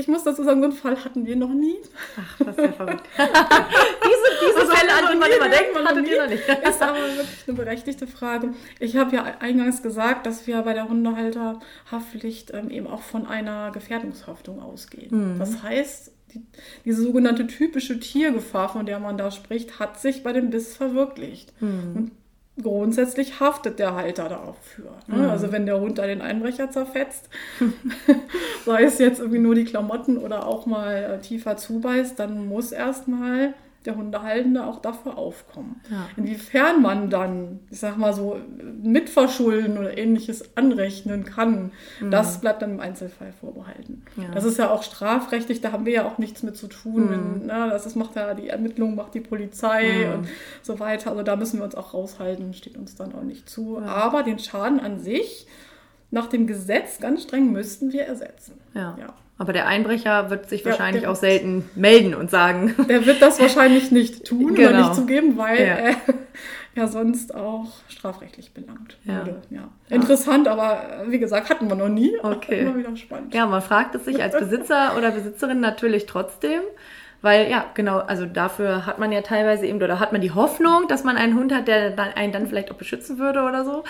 ich 0.00 0.08
muss 0.08 0.24
dazu 0.24 0.42
sagen, 0.42 0.60
so 0.60 0.68
einen 0.68 0.76
Fall 0.76 1.04
hatten 1.04 1.26
wir 1.26 1.36
noch 1.36 1.52
nie. 1.52 1.76
Ach, 2.18 2.38
das 2.44 2.56
ist 2.56 2.64
ja 2.64 2.72
verrückt. 2.72 3.04
diese 3.16 4.30
diese 4.46 4.58
Also 4.60 4.72
Fälle, 4.72 4.92
an 4.92 5.12
die 5.12 5.18
man 5.18 5.30
immer 5.30 5.48
denkt, 5.48 5.74
man 5.74 5.86
hattet 5.86 6.02
nie. 6.04 6.10
ihr 6.10 6.22
noch 6.22 6.28
nicht. 6.30 6.42
Ist 6.48 6.82
aber 6.82 6.98
wirklich 6.98 7.28
eine 7.46 7.56
berechtigte 7.56 8.06
Frage. 8.06 8.54
Ich 8.78 8.96
habe 8.96 9.14
ja 9.14 9.24
eingangs 9.40 9.82
gesagt, 9.82 10.26
dass 10.26 10.46
wir 10.46 10.62
bei 10.62 10.72
der 10.74 10.88
Hundehalterhaftpflicht 10.88 12.52
ähm, 12.54 12.70
eben 12.70 12.86
auch 12.86 13.02
von 13.02 13.26
einer 13.26 13.70
Gefährdungshaftung 13.72 14.60
ausgehen. 14.60 15.36
Das 15.38 15.62
heißt, 15.62 16.12
die, 16.34 16.40
diese 16.84 17.02
sogenannte 17.02 17.46
typische 17.46 17.98
Tiergefahr, 18.00 18.68
von 18.68 18.86
der 18.86 19.00
man 19.00 19.18
da 19.18 19.30
spricht, 19.30 19.78
hat 19.80 20.00
sich 20.00 20.22
bei 20.22 20.32
dem 20.32 20.50
Biss 20.50 20.76
verwirklicht. 20.76 21.52
Und 21.60 22.12
grundsätzlich 22.62 23.40
haftet 23.40 23.78
der 23.78 23.94
Halter 23.94 24.28
dafür. 24.28 24.90
Ne? 25.06 25.30
Also 25.30 25.52
wenn 25.52 25.66
der 25.66 25.80
Hund 25.80 25.98
da 25.98 26.06
den 26.06 26.20
Einbrecher 26.20 26.70
zerfetzt, 26.70 27.28
sei 28.64 28.84
es 28.84 28.98
jetzt 28.98 29.20
irgendwie 29.20 29.38
nur 29.38 29.54
die 29.54 29.64
Klamotten 29.64 30.18
oder 30.18 30.46
auch 30.46 30.66
mal 30.66 30.94
äh, 30.94 31.18
tiefer 31.20 31.56
zubeißt, 31.56 32.18
dann 32.18 32.46
muss 32.48 32.72
erstmal 32.72 33.54
der 33.86 33.96
Hundehaltende 33.96 34.66
auch 34.66 34.80
dafür 34.80 35.16
aufkommen. 35.16 35.80
Ja. 35.90 36.08
Inwiefern 36.16 36.82
man 36.82 37.08
dann, 37.08 37.60
ich 37.70 37.80
sag 37.80 37.96
mal 37.96 38.12
so, 38.12 38.38
mitverschulden 38.82 39.78
oder 39.78 39.96
ähnliches 39.96 40.56
anrechnen 40.56 41.24
kann, 41.24 41.72
mhm. 42.00 42.10
das 42.10 42.40
bleibt 42.40 42.60
dann 42.60 42.72
im 42.72 42.80
Einzelfall 42.80 43.32
vorbehalten. 43.32 44.02
Ja. 44.16 44.28
Das 44.34 44.44
ist 44.44 44.58
ja 44.58 44.70
auch 44.70 44.82
strafrechtlich, 44.82 45.62
da 45.62 45.72
haben 45.72 45.86
wir 45.86 45.92
ja 45.92 46.04
auch 46.04 46.18
nichts 46.18 46.42
mit 46.42 46.56
zu 46.56 46.66
tun. 46.66 47.06
Mhm. 47.06 47.10
Wenn, 47.10 47.48
das 47.48 47.86
ist, 47.86 47.96
macht 47.96 48.16
ja 48.16 48.34
die 48.34 48.48
Ermittlung, 48.48 48.96
macht 48.96 49.14
die 49.14 49.20
Polizei 49.20 50.06
mhm. 50.06 50.14
und 50.14 50.28
so 50.62 50.78
weiter. 50.78 51.10
Also 51.10 51.22
da 51.22 51.36
müssen 51.36 51.58
wir 51.58 51.64
uns 51.64 51.74
auch 51.74 51.94
raushalten, 51.94 52.52
steht 52.52 52.76
uns 52.76 52.96
dann 52.96 53.14
auch 53.14 53.22
nicht 53.22 53.48
zu. 53.48 53.78
Ja. 53.80 53.86
Aber 53.86 54.22
den 54.22 54.38
Schaden 54.38 54.78
an 54.78 55.00
sich, 55.00 55.46
nach 56.10 56.26
dem 56.26 56.46
Gesetz 56.46 56.98
ganz 56.98 57.22
streng 57.22 57.50
müssten 57.52 57.92
wir 57.92 58.02
ersetzen. 58.02 58.58
Ja. 58.74 58.96
ja. 59.00 59.14
Aber 59.40 59.54
der 59.54 59.66
Einbrecher 59.66 60.28
wird 60.28 60.50
sich 60.50 60.66
wahrscheinlich 60.66 61.06
auch 61.06 61.16
selten 61.16 61.64
melden 61.74 62.14
und 62.14 62.30
sagen. 62.30 62.74
Der 62.90 63.06
wird 63.06 63.22
das 63.22 63.40
wahrscheinlich 63.40 63.90
nicht 63.90 64.26
tun 64.26 64.54
genau. 64.54 64.68
oder 64.68 64.78
nicht 64.80 64.94
zugeben, 64.94 65.38
weil 65.38 65.58
ja. 65.58 65.64
er 65.76 65.94
ja 66.74 66.86
sonst 66.86 67.34
auch 67.34 67.72
strafrechtlich 67.88 68.52
belangt 68.52 68.98
wurde. 69.02 69.40
Ja. 69.48 69.70
Interessant, 69.88 70.46
aber 70.46 71.04
wie 71.06 71.18
gesagt, 71.18 71.48
hatten 71.48 71.68
wir 71.70 71.74
noch 71.74 71.88
nie. 71.88 72.12
Okay. 72.22 72.60
Immer 72.60 72.76
wieder 72.76 72.94
spannend. 72.98 73.32
Ja, 73.32 73.46
man 73.46 73.62
fragt 73.62 73.94
es 73.94 74.04
sich 74.04 74.22
als 74.22 74.38
Besitzer 74.38 74.94
oder 74.98 75.10
Besitzerin 75.10 75.60
natürlich 75.60 76.04
trotzdem. 76.04 76.60
Weil 77.22 77.50
ja, 77.50 77.64
genau, 77.72 77.98
also 77.98 78.26
dafür 78.26 78.84
hat 78.84 78.98
man 78.98 79.10
ja 79.10 79.22
teilweise 79.22 79.66
eben, 79.66 79.82
oder 79.82 80.00
hat 80.00 80.12
man 80.12 80.20
die 80.20 80.32
Hoffnung, 80.32 80.86
dass 80.88 81.02
man 81.02 81.16
einen 81.16 81.34
Hund 81.34 81.54
hat, 81.54 81.66
der 81.66 81.94
einen 82.14 82.32
dann 82.32 82.46
vielleicht 82.46 82.70
auch 82.70 82.76
beschützen 82.76 83.18
würde 83.18 83.42
oder 83.42 83.64
so. 83.64 83.84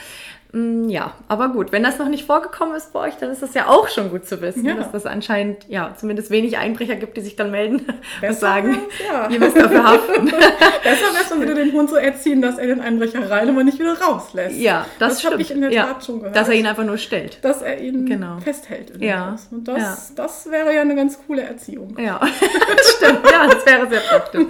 Mm, 0.53 0.89
ja, 0.89 1.13
aber 1.29 1.49
gut, 1.51 1.71
wenn 1.71 1.83
das 1.83 1.99
noch 1.99 2.09
nicht 2.09 2.25
vorgekommen 2.27 2.75
ist 2.75 2.93
bei 2.93 3.01
euch, 3.01 3.17
dann 3.17 3.31
ist 3.31 3.43
das 3.43 3.55
ja 3.55 3.69
auch 3.69 3.89
schon 3.89 4.11
gut 4.11 4.27
zu 4.27 4.41
wissen, 4.41 4.65
ja. 4.65 4.75
dass 4.75 4.91
das 4.91 5.07
anscheinend 5.07 5.69
ja 5.69 5.95
zumindest 5.97 6.31
wenig 6.31 6.59
Einbrecher 6.59 6.97
gibt, 6.97 7.17
die 7.17 7.21
sich 7.21 7.37
dann 7.37 7.51
melden 7.51 7.87
Besser 8.21 8.33
und 8.33 8.41
sagen, 8.41 8.79
ja. 9.07 9.29
ihr 9.29 9.39
müsst 9.39 9.57
dafür 9.57 9.85
haften. 9.85 10.27
Besser 10.83 11.13
wäre 11.13 11.23
es, 11.23 11.31
man 11.31 11.41
würde 11.41 11.55
den 11.55 11.73
Hund 11.73 11.91
so 11.91 11.97
erziehen, 11.97 12.43
dass 12.43 12.59
er 12.59 12.67
den 12.67 12.81
Einbrecher 12.81 13.31
rein, 13.31 13.49
aber 13.49 13.63
nicht 13.63 13.79
wieder 13.79 14.01
rauslässt. 14.01 14.59
Ja, 14.59 14.87
das, 14.99 15.23
das 15.23 15.31
habe 15.31 15.41
ich 15.41 15.53
in 15.53 15.61
der 15.61 15.73
ja. 15.73 15.87
Tat 15.87 16.05
schon 16.05 16.19
gehört. 16.19 16.35
Dass 16.35 16.49
er 16.49 16.55
ihn 16.55 16.67
einfach 16.67 16.85
nur 16.85 16.99
stellt. 16.99 17.45
Dass 17.45 17.63
er 17.63 17.79
ihn 17.81 18.07
genau. 18.07 18.41
festhält. 18.41 19.01
ja. 19.01 19.33
Haus. 19.33 19.49
Und 19.51 19.69
das, 19.69 20.15
das 20.15 20.51
wäre 20.51 20.75
ja 20.75 20.81
eine 20.81 20.97
ganz 20.97 21.19
coole 21.27 21.43
Erziehung. 21.43 21.97
Ja, 21.99 22.19
das 22.77 22.91
stimmt. 22.97 23.21
Ja, 23.31 23.47
das 23.47 23.65
wäre 23.67 23.89
sehr 23.89 24.01
praktisch. 24.01 24.47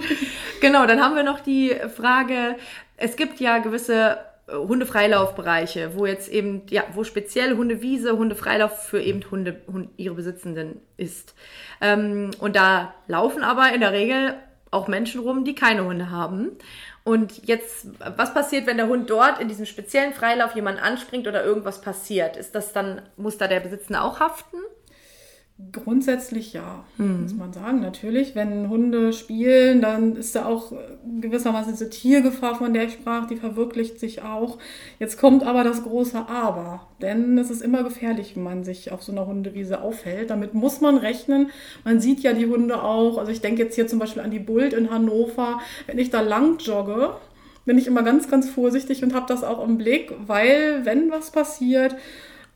genau, 0.61 0.85
dann 0.85 1.01
haben 1.01 1.15
wir 1.15 1.23
noch 1.23 1.41
die 1.41 1.75
Frage, 1.95 2.55
es 2.97 3.15
gibt 3.15 3.39
ja 3.39 3.59
gewisse 3.59 4.17
Hundefreilaufbereiche, 4.51 5.95
wo 5.95 6.05
jetzt 6.05 6.29
eben, 6.29 6.63
ja, 6.69 6.83
wo 6.93 7.03
speziell 7.03 7.55
Hundewiese, 7.55 8.17
Hundefreilauf 8.17 8.83
für 8.83 9.01
eben 9.01 9.23
Hunde, 9.29 9.61
Hunde 9.67 9.89
ihre 9.97 10.15
Besitzenden 10.15 10.81
ist. 10.97 11.35
Ähm, 11.79 12.31
und 12.39 12.55
da 12.55 12.93
laufen 13.07 13.43
aber 13.43 13.73
in 13.73 13.81
der 13.81 13.91
Regel 13.91 14.35
auch 14.71 14.87
Menschen 14.87 15.21
rum, 15.21 15.43
die 15.43 15.55
keine 15.55 15.85
Hunde 15.85 16.09
haben. 16.11 16.51
Und 17.03 17.45
jetzt, 17.47 17.87
was 18.15 18.33
passiert, 18.33 18.67
wenn 18.67 18.77
der 18.77 18.87
Hund 18.87 19.09
dort 19.09 19.39
in 19.39 19.47
diesem 19.47 19.65
speziellen 19.65 20.13
Freilauf 20.13 20.55
jemand 20.55 20.81
anspringt 20.81 21.27
oder 21.27 21.43
irgendwas 21.43 21.81
passiert? 21.81 22.37
Ist 22.37 22.53
das 22.53 22.73
dann, 22.73 23.01
muss 23.17 23.37
da 23.37 23.47
der 23.47 23.59
Besitzende 23.59 24.01
auch 24.01 24.19
haften? 24.19 24.57
Grundsätzlich 25.71 26.53
ja, 26.53 26.85
mhm. 26.97 27.23
muss 27.23 27.35
man 27.35 27.53
sagen. 27.53 27.81
Natürlich, 27.81 28.35
wenn 28.35 28.69
Hunde 28.69 29.13
spielen, 29.13 29.81
dann 29.81 30.15
ist 30.15 30.35
da 30.35 30.45
auch 30.45 30.73
gewissermaßen 31.19 31.73
diese 31.73 31.89
Tiergefahr, 31.89 32.55
von 32.55 32.73
der 32.73 32.85
ich 32.85 32.93
sprach, 32.93 33.27
die 33.27 33.35
verwirklicht 33.35 33.99
sich 33.99 34.23
auch. 34.23 34.57
Jetzt 34.99 35.19
kommt 35.19 35.43
aber 35.43 35.63
das 35.63 35.83
große 35.83 36.27
Aber, 36.27 36.87
denn 37.01 37.37
es 37.37 37.51
ist 37.51 37.61
immer 37.61 37.83
gefährlich, 37.83 38.35
wenn 38.35 38.43
man 38.43 38.63
sich 38.63 38.91
auf 38.91 39.03
so 39.03 39.11
einer 39.11 39.27
Hundewiese 39.27 39.81
aufhält. 39.81 40.29
Damit 40.29 40.53
muss 40.53 40.81
man 40.81 40.97
rechnen. 40.97 41.51
Man 41.83 41.99
sieht 41.99 42.21
ja 42.21 42.33
die 42.33 42.47
Hunde 42.47 42.81
auch. 42.81 43.17
Also 43.17 43.31
ich 43.31 43.41
denke 43.41 43.61
jetzt 43.63 43.75
hier 43.75 43.87
zum 43.87 43.99
Beispiel 43.99 44.23
an 44.23 44.31
die 44.31 44.39
Bult 44.39 44.73
in 44.73 44.89
Hannover. 44.89 45.59
Wenn 45.85 45.99
ich 45.99 46.09
da 46.09 46.21
lang 46.21 46.57
jogge, 46.57 47.15
bin 47.65 47.77
ich 47.77 47.87
immer 47.87 48.03
ganz, 48.03 48.29
ganz 48.29 48.49
vorsichtig 48.49 49.03
und 49.03 49.13
habe 49.13 49.27
das 49.27 49.43
auch 49.43 49.63
im 49.63 49.77
Blick, 49.77 50.13
weil 50.25 50.85
wenn 50.85 51.11
was 51.11 51.31
passiert, 51.31 51.95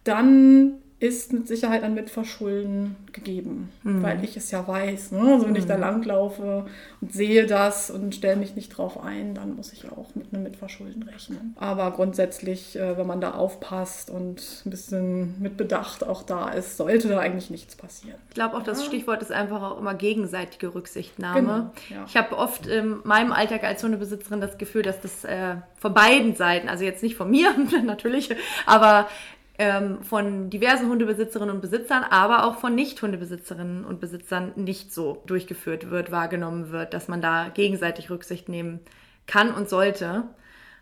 dann 0.04 0.80
ist 1.00 1.34
mit 1.34 1.46
Sicherheit 1.48 1.84
ein 1.84 1.94
Mitverschulden 1.94 2.96
gegeben, 3.12 3.70
mhm. 3.84 4.02
weil 4.02 4.24
ich 4.24 4.38
es 4.38 4.50
ja 4.52 4.66
weiß. 4.66 5.12
Ne? 5.12 5.20
Also 5.20 5.44
wenn 5.46 5.52
mhm. 5.52 5.58
ich 5.58 5.66
da 5.66 5.76
mhm. 5.76 5.82
langlaufe 5.82 6.66
und 7.02 7.14
sehe 7.14 7.46
das 7.46 7.92
und 7.92 8.16
stelle 8.16 8.38
mich 8.38 8.56
nicht 8.56 8.70
drauf 8.70 9.04
ein, 9.04 9.36
dann 9.36 9.58
muss 9.58 9.74
ich 9.74 9.92
auch 9.92 10.16
mit 10.16 10.34
einem 10.34 10.44
Mitverschulden 10.44 11.04
rechnen. 11.04 11.54
Aber 11.60 11.92
grundsätzlich, 11.92 12.78
äh, 12.78 12.98
wenn 12.98 13.08
man 13.08 13.20
da 13.20 13.32
aufpasst 13.32 14.10
und 14.10 14.64
ein 14.66 14.70
bisschen 14.70 15.42
mit 15.42 15.58
Bedacht 15.58 16.06
auch 16.06 16.24
da 16.24 16.50
ist, 16.50 16.78
sollte 16.78 17.10
da 17.10 17.20
eigentlich 17.20 17.50
nichts 17.50 17.76
passieren. 17.76 18.18
Ich 18.30 18.36
glaube 18.36 18.56
auch, 18.56 18.64
das 18.64 18.80
ja. 18.80 18.86
Stichwort 18.86 19.22
ist 19.22 19.34
einfach 19.34 19.62
auch 19.62 19.78
immer 19.78 19.96
gegenseitige 19.96 20.74
Rücksichtnahme. 20.74 21.42
Genau, 21.42 21.72
ja. 21.90 22.06
Ich 22.08 22.16
habe 22.16 22.38
oft 22.38 22.68
in 22.68 23.02
meinem 23.04 23.34
Alltag 23.34 23.66
als 23.66 23.84
Hundebesitzerin 23.84 24.40
das 24.40 24.58
Gefühl, 24.58 24.84
dass 24.84 25.02
das 25.02 25.26
äh, 25.26 25.56
von 25.76 25.94
beiden 25.94 26.36
Seiten, 26.36 26.70
also 26.70 26.86
jetzt 26.86 27.04
nicht 27.04 27.18
von 27.18 27.30
mir 27.30 27.54
natürlich, 27.84 28.34
aber 28.66 29.08
ähm, 29.58 30.02
von 30.04 30.50
diversen 30.50 30.90
Hundebesitzerinnen 30.90 31.56
und 31.56 31.62
Besitzern, 31.62 32.04
aber 32.04 32.46
auch 32.46 32.58
von 32.58 32.76
Nicht-Hundebesitzerinnen 32.76 33.86
und 33.86 34.00
Besitzern 34.00 34.52
nicht 34.56 34.94
so 34.94 35.22
durchgeführt 35.26 35.90
wird, 35.90 36.12
wahrgenommen 36.12 36.72
wird, 36.72 36.94
dass 36.94 37.08
man 37.08 37.22
da 37.22 37.50
gegenseitig 37.54 38.10
Rücksicht 38.10 38.50
nehmen 38.50 38.80
kann 39.28 39.54
und 39.54 39.70
sollte, 39.70 40.24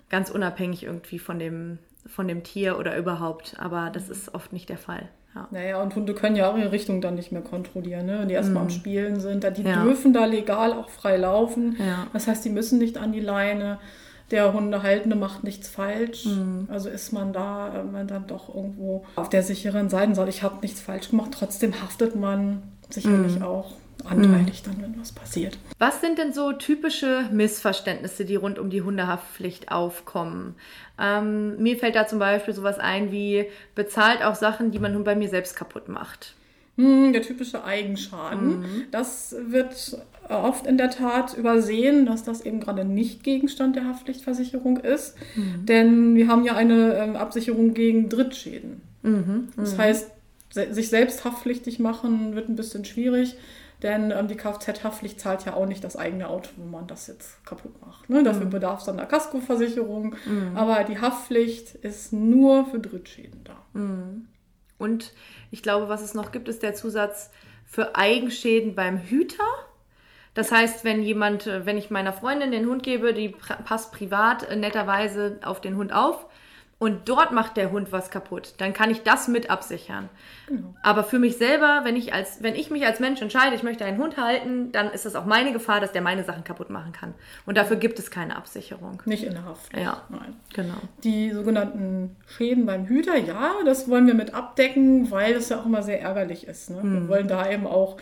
ganz 0.10 0.30
unabhängig 0.30 0.84
irgendwie 0.84 1.20
von 1.20 1.40
dem, 1.40 1.80
von 2.08 2.28
dem 2.28 2.44
Tier 2.44 2.80
oder 2.80 2.98
überhaupt. 2.98 3.56
Aber 3.60 3.90
das 3.92 4.10
ist 4.10 4.34
oft 4.34 4.54
nicht 4.54 4.70
der 4.70 4.78
Fall. 4.78 5.10
Ja. 5.36 5.48
Naja, 5.52 5.82
und 5.82 5.96
Hunde 5.96 6.14
können 6.14 6.36
ja 6.36 6.52
auch 6.52 6.58
ihre 6.58 6.72
Richtung 6.72 7.02
dann 7.02 7.16
nicht 7.16 7.32
mehr 7.32 7.42
kontrollieren, 7.42 8.06
ne? 8.06 8.20
wenn 8.20 8.28
die 8.28 8.36
erstmal 8.36 8.64
mm. 8.64 8.68
am 8.68 8.70
Spielen 8.70 9.20
sind. 9.20 9.44
Die 9.58 9.64
ja. 9.64 9.84
dürfen 9.84 10.14
da 10.14 10.26
legal 10.26 10.74
auch 10.74 10.90
frei 10.90 11.18
laufen. 11.18 11.76
Ja. 11.80 12.08
Das 12.14 12.28
heißt, 12.28 12.46
die 12.46 12.50
müssen 12.50 12.78
nicht 12.78 12.98
an 12.98 13.12
die 13.12 13.20
Leine 13.20 13.80
der 14.34 14.52
Hundehaltende 14.52 15.16
macht 15.16 15.44
nichts 15.44 15.70
falsch. 15.70 16.26
Mhm. 16.26 16.68
Also 16.70 16.90
ist 16.90 17.14
man 17.14 17.32
da 17.32 17.72
wenn 17.76 17.92
man 17.92 18.08
dann 18.08 18.26
doch 18.26 18.54
irgendwo 18.54 19.06
auf 19.16 19.30
der 19.30 19.44
sicheren 19.44 19.90
Seite. 19.90 20.16
Soll 20.16 20.28
ich 20.28 20.42
habe 20.42 20.58
nichts 20.62 20.82
falsch 20.82 21.12
gemacht. 21.12 21.30
Trotzdem 21.38 21.82
haftet 21.82 22.16
man 22.16 22.64
sicherlich 22.90 23.38
mhm. 23.38 23.44
auch 23.44 23.74
anteilig 24.04 24.64
dann, 24.64 24.82
wenn 24.82 25.00
was 25.00 25.12
passiert. 25.12 25.58
Was 25.78 26.02
sind 26.02 26.18
denn 26.18 26.34
so 26.34 26.52
typische 26.52 27.30
Missverständnisse, 27.32 28.26
die 28.26 28.36
rund 28.36 28.58
um 28.58 28.72
die 28.72 28.82
Hundehaftpflicht 28.82 29.72
aufkommen? 29.72 30.56
Ähm, 31.00 31.62
mir 31.62 31.78
fällt 31.78 31.96
da 31.96 32.08
zum 32.08 32.18
Beispiel 32.18 32.56
sowas 32.56 32.80
ein 32.80 33.12
wie 33.12 33.46
bezahlt 33.76 34.24
auch 34.24 34.36
Sachen, 34.36 34.72
die 34.72 34.80
man 34.80 34.94
nun 34.94 35.04
bei 35.04 35.16
mir 35.16 35.30
selbst 35.30 35.56
kaputt 35.56 35.90
macht. 35.90 36.34
Hm, 36.76 37.14
der 37.14 37.22
typische 37.22 37.64
Eigenschaden. 37.64 38.62
Mhm. 38.62 38.84
Das 38.90 39.36
wird 39.48 39.96
oft 40.30 40.68
in 40.68 40.78
der 40.78 40.90
Tat 40.90 41.34
übersehen, 41.36 42.06
dass 42.06 42.24
das 42.24 42.42
eben 42.42 42.60
gerade 42.60 42.86
nicht 42.86 43.24
Gegenstand 43.24 43.76
der 43.76 43.86
Haftpflichtversicherung 43.86 44.78
ist. 44.78 45.16
Mhm. 45.36 45.66
Denn 45.66 46.16
wir 46.16 46.28
haben 46.28 46.46
ja 46.46 46.56
eine 46.56 46.96
ähm, 46.96 47.16
Absicherung 47.16 47.74
gegen 47.74 48.10
Drittschäden. 48.10 48.82
Mhm. 49.02 49.50
Das 49.56 49.74
mhm. 49.74 49.78
heißt, 49.78 50.12
sich 50.50 50.90
selbst 50.90 51.26
haftpflichtig 51.26 51.80
machen 51.80 52.36
wird 52.36 52.50
ein 52.50 52.56
bisschen 52.56 52.86
schwierig. 52.86 53.36
Denn 53.82 54.12
ähm, 54.12 54.30
die 54.30 54.36
Kfz-Haftpflicht 54.36 55.20
zahlt 55.20 55.46
ja 55.46 55.56
auch 55.56 55.66
nicht 55.66 55.84
das 55.84 55.98
eigene 55.98 56.30
Auto, 56.30 56.50
wenn 56.56 56.72
man 56.72 56.88
das 56.88 57.08
jetzt 57.08 57.46
kaputt 57.46 57.82
macht. 57.86 58.10
Ne? 58.10 58.24
Dafür 58.24 58.46
mhm. 58.46 58.52
bedarf 58.52 58.80
es 58.80 58.86
dann 58.86 58.98
einer 58.98 59.08
Kaskoversicherung. 59.08 60.16
Mhm. 60.26 60.56
Aber 60.56 60.86
die 60.86 61.00
Haftpflicht 61.00 61.76
ist 61.76 62.14
nur 62.14 62.66
für 62.66 62.80
Drittschäden 62.80 63.44
da. 63.44 63.58
Mhm. 63.74 64.28
Und 64.78 65.14
ich 65.52 65.62
glaube, 65.62 65.90
was 65.90 66.02
es 66.02 66.14
noch 66.14 66.32
gibt, 66.32 66.48
ist 66.48 66.64
der 66.64 66.76
Zusatz 66.76 67.30
für 67.66 67.96
Eigenschäden 67.96 68.74
beim 68.74 68.98
Hüter. 68.98 69.44
Das 70.34 70.52
heißt, 70.52 70.84
wenn 70.84 71.04
jemand, 71.04 71.48
äh, 71.48 71.66
wenn 71.66 71.78
ich 71.78 71.90
meiner 71.90 72.14
Freundin 72.14 72.52
den 72.52 72.68
Hund 72.68 72.84
gebe, 72.84 73.14
die 73.14 73.30
passt 73.30 73.92
privat 73.92 74.44
äh, 74.50 74.56
netterweise 74.56 75.40
auf 75.44 75.62
den 75.62 75.76
Hund 75.76 75.94
auf, 75.94 76.26
und 76.84 77.08
dort 77.08 77.32
macht 77.32 77.56
der 77.56 77.72
Hund 77.72 77.94
was 77.94 78.12
kaputt, 78.12 78.56
dann 78.58 78.74
kann 78.74 78.92
ich 78.92 79.04
das 79.04 79.30
mit 79.30 79.50
absichern. 79.50 80.10
Genau. 80.48 80.76
Aber 80.82 81.06
für 81.06 81.18
mich 81.18 81.38
selber, 81.38 81.82
wenn 81.86 81.96
ich, 81.96 82.14
als, 82.14 82.44
wenn 82.44 82.56
ich 82.56 82.72
mich 82.72 82.86
als 82.86 83.00
Mensch 83.00 83.22
entscheide, 83.22 83.56
ich 83.56 83.64
möchte 83.64 83.86
einen 83.86 83.98
Hund 84.00 84.18
halten, 84.18 84.74
dann 84.74 84.92
ist 84.92 85.06
das 85.06 85.16
auch 85.16 85.24
meine 85.24 85.54
Gefahr, 85.54 85.80
dass 85.80 85.94
der 85.94 86.02
meine 86.02 86.26
Sachen 86.26 86.44
kaputt 86.44 86.70
machen 86.70 86.92
kann. 86.92 87.14
Und 87.46 87.56
dafür 87.58 87.78
gibt 87.78 88.00
es 88.00 88.12
keine 88.12 88.36
Absicherung. 88.36 89.02
Nicht 89.06 89.24
in 89.24 89.32
der 89.32 89.46
Haft. 89.46 89.74
Ja, 89.78 90.02
Nein. 90.10 90.36
genau. 90.54 90.76
Die 91.06 91.32
sogenannten 91.32 92.18
Schäden 92.28 92.66
beim 92.66 92.86
Hüter, 92.86 93.16
ja, 93.16 93.54
das 93.64 93.88
wollen 93.88 94.06
wir 94.06 94.14
mit 94.14 94.34
abdecken, 94.34 95.10
weil 95.10 95.36
das 95.36 95.48
ja 95.48 95.62
auch 95.62 95.66
immer 95.66 95.84
sehr 95.84 96.02
ärgerlich 96.02 96.48
ist. 96.48 96.70
Ne? 96.70 96.84
Mhm. 96.84 96.94
Wir 96.94 97.08
wollen 97.08 97.28
da 97.30 97.50
eben 97.50 97.66
auch 97.66 97.96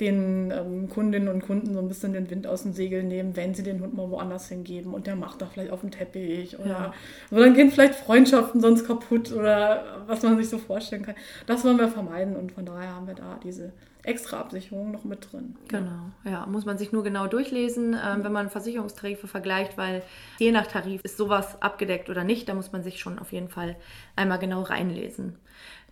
den 0.00 0.50
ähm, 0.50 0.88
Kundinnen 0.88 1.28
und 1.28 1.42
Kunden 1.42 1.72
so 1.74 1.80
ein 1.80 1.88
bisschen 1.88 2.12
den 2.12 2.30
Wind 2.30 2.46
aus 2.46 2.62
dem 2.62 2.72
Segel 2.72 3.02
nehmen, 3.02 3.36
wenn 3.36 3.54
sie 3.54 3.62
den 3.62 3.80
Hund 3.80 3.94
mal 3.94 4.10
woanders 4.10 4.48
hingeben 4.48 4.94
und 4.94 5.06
der 5.06 5.16
macht 5.16 5.40
da 5.40 5.46
vielleicht 5.46 5.70
auf 5.70 5.80
dem 5.80 5.90
Teppich 5.90 6.58
oder 6.58 6.68
ja. 6.68 6.94
so, 7.30 7.38
dann 7.38 7.54
gehen 7.54 7.70
vielleicht 7.70 7.94
Freundschaften 7.94 8.60
sonst 8.60 8.86
kaputt 8.86 9.32
oder 9.32 10.02
was 10.06 10.22
man 10.22 10.36
sich 10.36 10.48
so 10.48 10.58
vorstellen 10.58 11.02
kann. 11.02 11.14
Das 11.46 11.64
wollen 11.64 11.78
wir 11.78 11.88
vermeiden 11.88 12.36
und 12.36 12.52
von 12.52 12.66
daher 12.66 12.94
haben 12.94 13.06
wir 13.06 13.14
da 13.14 13.38
diese 13.42 13.72
extra 14.02 14.38
Absicherung 14.38 14.92
noch 14.92 15.04
mit 15.04 15.32
drin. 15.32 15.56
Genau, 15.68 16.10
ja, 16.24 16.46
muss 16.46 16.64
man 16.64 16.78
sich 16.78 16.92
nur 16.92 17.02
genau 17.02 17.26
durchlesen, 17.26 17.94
ähm, 17.94 18.22
wenn 18.22 18.32
man 18.32 18.50
Versicherungstarife 18.50 19.26
vergleicht, 19.26 19.76
weil 19.76 20.02
je 20.38 20.52
nach 20.52 20.66
Tarif 20.68 21.00
ist 21.02 21.16
sowas 21.16 21.60
abgedeckt 21.60 22.08
oder 22.08 22.22
nicht, 22.22 22.48
da 22.48 22.54
muss 22.54 22.72
man 22.72 22.84
sich 22.84 23.00
schon 23.00 23.18
auf 23.18 23.32
jeden 23.32 23.48
Fall 23.48 23.76
einmal 24.14 24.38
genau 24.38 24.62
reinlesen. 24.62 25.36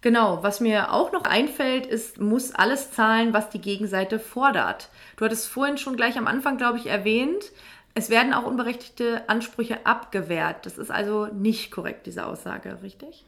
Genau, 0.04 0.42
was 0.42 0.60
mir 0.60 0.92
auch 0.92 1.12
noch 1.12 1.24
einfällt, 1.24 1.86
ist, 1.86 2.20
muss 2.20 2.54
alles 2.54 2.90
zahlen, 2.90 3.32
was 3.32 3.48
die 3.48 3.58
Gegenseite 3.58 4.18
fordert. 4.18 4.90
Du 5.16 5.24
hattest 5.24 5.48
vorhin 5.48 5.78
schon 5.78 5.96
gleich 5.96 6.18
am 6.18 6.26
Anfang, 6.26 6.58
glaube 6.58 6.76
ich, 6.76 6.88
erwähnt, 6.88 7.52
es 7.94 8.10
werden 8.10 8.34
auch 8.34 8.44
unberechtigte 8.44 9.26
Ansprüche 9.30 9.86
abgewehrt. 9.86 10.66
Das 10.66 10.76
ist 10.76 10.90
also 10.90 11.28
nicht 11.28 11.70
korrekt, 11.70 12.04
diese 12.04 12.26
Aussage, 12.26 12.80
richtig? 12.82 13.24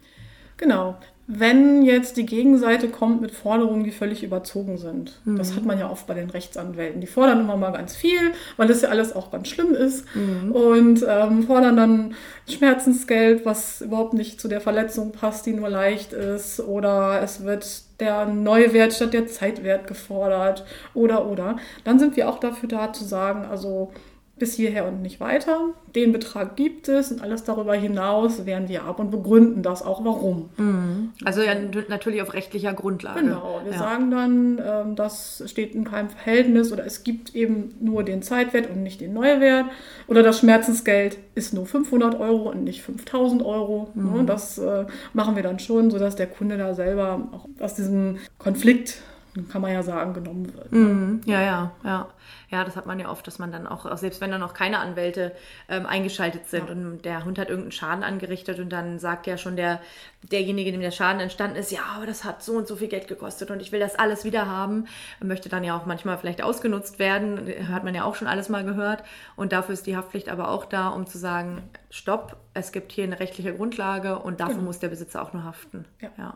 Genau. 0.59 0.99
Wenn 1.29 1.83
jetzt 1.83 2.17
die 2.17 2.25
Gegenseite 2.25 2.89
kommt 2.89 3.21
mit 3.21 3.33
Forderungen, 3.33 3.83
die 3.83 3.91
völlig 3.91 4.23
überzogen 4.23 4.79
sind, 4.79 5.21
mhm. 5.25 5.37
das 5.37 5.57
hat 5.57 5.65
man 5.65 5.77
ja 5.77 5.91
oft 5.91 6.07
bei 6.07 6.15
den 6.15 6.31
Rechtsanwälten. 6.31 7.01
Die 7.01 7.09
fordern 7.09 7.41
immer 7.41 7.57
mal 7.57 7.73
ganz 7.73 7.97
viel, 7.97 8.33
weil 8.57 8.69
das 8.69 8.83
ja 8.83 8.91
alles 8.91 9.15
auch 9.15 9.33
ganz 9.33 9.49
schlimm 9.49 9.75
ist 9.75 10.05
mhm. 10.15 10.53
und 10.53 11.05
ähm, 11.09 11.43
fordern 11.43 11.77
dann 11.77 12.15
Schmerzensgeld, 12.49 13.45
was 13.45 13.81
überhaupt 13.81 14.15
nicht 14.15 14.41
zu 14.41 14.47
der 14.47 14.61
Verletzung 14.61 15.11
passt, 15.11 15.47
die 15.47 15.53
nur 15.53 15.69
leicht 15.69 16.13
ist, 16.13 16.61
oder 16.61 17.21
es 17.23 17.43
wird 17.43 17.67
der 17.99 18.27
Neuwert 18.27 18.93
statt 18.93 19.13
der 19.13 19.27
Zeitwert 19.27 19.89
gefordert, 19.89 20.65
oder, 20.95 21.27
oder. 21.27 21.57
Dann 21.83 21.99
sind 21.99 22.17
wir 22.17 22.29
auch 22.29 22.39
dafür 22.39 22.69
da 22.69 22.93
zu 22.93 23.03
sagen, 23.03 23.47
also 23.51 23.91
bis 24.39 24.55
hierher 24.55 24.87
und 24.87 25.01
nicht 25.01 25.19
weiter. 25.19 25.71
Den 25.95 26.13
Betrag 26.13 26.57
gibt 26.57 26.89
es 26.89 27.11
und 27.11 27.23
alles 27.23 27.45
darüber 27.45 27.75
hinaus 27.75 28.45
wehren 28.45 28.69
wir 28.69 28.85
ab 28.85 28.99
und 28.99 29.11
begründen 29.11 29.63
das 29.63 29.83
auch, 29.83 30.05
warum. 30.05 30.51
Mhm. 30.59 31.13
Also 31.25 31.41
ja, 31.41 31.55
natürlich 31.89 32.21
auf 32.21 32.35
rechtlicher 32.35 32.75
Grundlage. 32.75 33.21
Genau, 33.21 33.61
wir 33.65 33.73
ja. 33.73 33.79
sagen 33.79 34.11
dann, 34.11 34.61
ähm, 34.63 34.95
das 34.95 35.43
steht 35.47 35.75
in 35.75 35.85
keinem 35.85 36.11
Verhältnis 36.11 36.71
oder 36.71 36.85
es 36.85 37.03
gibt 37.03 37.35
eben 37.35 37.75
nur 37.81 38.05
den 38.05 38.21
Zeitwert 38.21 38.69
und 38.69 38.83
nicht 38.83 39.01
den 39.01 39.15
Neuwert 39.15 39.67
oder 40.07 40.23
das 40.23 40.41
Schmerzensgeld 40.41 41.17
ist 41.35 41.55
nur 41.55 41.65
500 41.65 42.21
Euro 42.21 42.51
und 42.51 42.63
nicht 42.63 42.83
5000 42.83 43.43
Euro. 43.43 43.91
Mhm. 43.95 44.27
Das 44.27 44.59
äh, 44.59 44.85
machen 45.15 45.35
wir 45.35 45.43
dann 45.43 45.59
schon, 45.59 45.91
sodass 45.91 46.15
der 46.15 46.27
Kunde 46.27 46.59
da 46.59 46.75
selber 46.75 47.29
auch 47.33 47.49
aus 47.59 47.75
diesem 47.75 48.19
Konflikt 48.39 48.99
kann 49.45 49.63
man 49.63 49.73
ja 49.73 49.83
sagen, 49.83 50.15
genommen 50.15 50.53
wird. 50.55 50.73
Mhm. 50.73 51.21
Ja, 51.27 51.43
ja, 51.43 51.73
ja. 51.85 52.09
Ja, 52.49 52.65
das 52.65 52.77
hat 52.77 52.87
man 52.87 53.01
ja 53.01 53.11
oft, 53.11 53.27
dass 53.27 53.39
man 53.39 53.51
dann 53.51 53.67
auch, 53.67 53.97
selbst 53.97 54.21
wenn 54.21 54.31
dann 54.31 54.41
noch 54.41 54.55
keine 54.55 54.79
Anwälte 54.79 55.33
ähm, 55.69 55.85
eingeschaltet 55.85 56.49
sind 56.49 56.69
ja. 56.69 56.73
und 56.73 57.05
der 57.05 57.25
Hund 57.25 57.39
hat 57.39 57.49
irgendeinen 57.49 57.73
Schaden 57.73 58.05
angerichtet 58.05 58.61
und 58.61 58.71
dann 58.71 59.01
sagt 59.01 59.27
ja 59.27 59.37
schon 59.37 59.57
der, 59.57 59.81
derjenige, 60.23 60.71
dem 60.71 60.81
der 60.81 60.93
Schaden 60.93 61.21
entstanden 61.21 61.57
ist, 61.57 61.73
ja, 61.73 61.81
aber 61.97 62.07
das 62.07 62.25
hat 62.25 62.43
so 62.43 62.53
und 62.53 62.69
so 62.69 62.77
viel 62.77 62.89
Geld 62.89 63.09
gekostet 63.09 63.51
und 63.51 63.61
ich 63.61 63.73
will 63.73 63.81
das 63.81 63.97
alles 63.97 64.25
wieder 64.25 64.47
haben, 64.47 64.87
möchte 65.21 65.49
dann 65.49 65.65
ja 65.65 65.77
auch 65.77 65.87
manchmal 65.87 66.19
vielleicht 66.19 66.41
ausgenutzt 66.41 67.01
werden, 67.01 67.49
hat 67.69 67.83
man 67.83 67.95
ja 67.95 68.05
auch 68.05 68.15
schon 68.15 68.29
alles 68.29 68.49
mal 68.49 68.65
gehört 68.65 69.03
und 69.35 69.53
dafür 69.53 69.73
ist 69.73 69.87
die 69.87 69.97
Haftpflicht 69.97 70.29
aber 70.29 70.49
auch 70.49 70.67
da, 70.67 70.89
um 70.89 71.07
zu 71.07 71.19
sagen, 71.19 71.63
stopp, 71.91 72.37
es 72.55 72.71
gibt 72.71 72.93
hier 72.93 73.05
eine 73.05 73.19
rechtliche 73.19 73.55
Grundlage 73.55 74.21
und 74.21 74.39
dafür 74.39 74.55
genau. 74.55 74.67
muss 74.67 74.79
der 74.79 74.89
Besitzer 74.89 75.21
auch 75.21 75.33
nur 75.33 75.45
haften. 75.45 75.85
ja. 76.01 76.11
ja. 76.17 76.35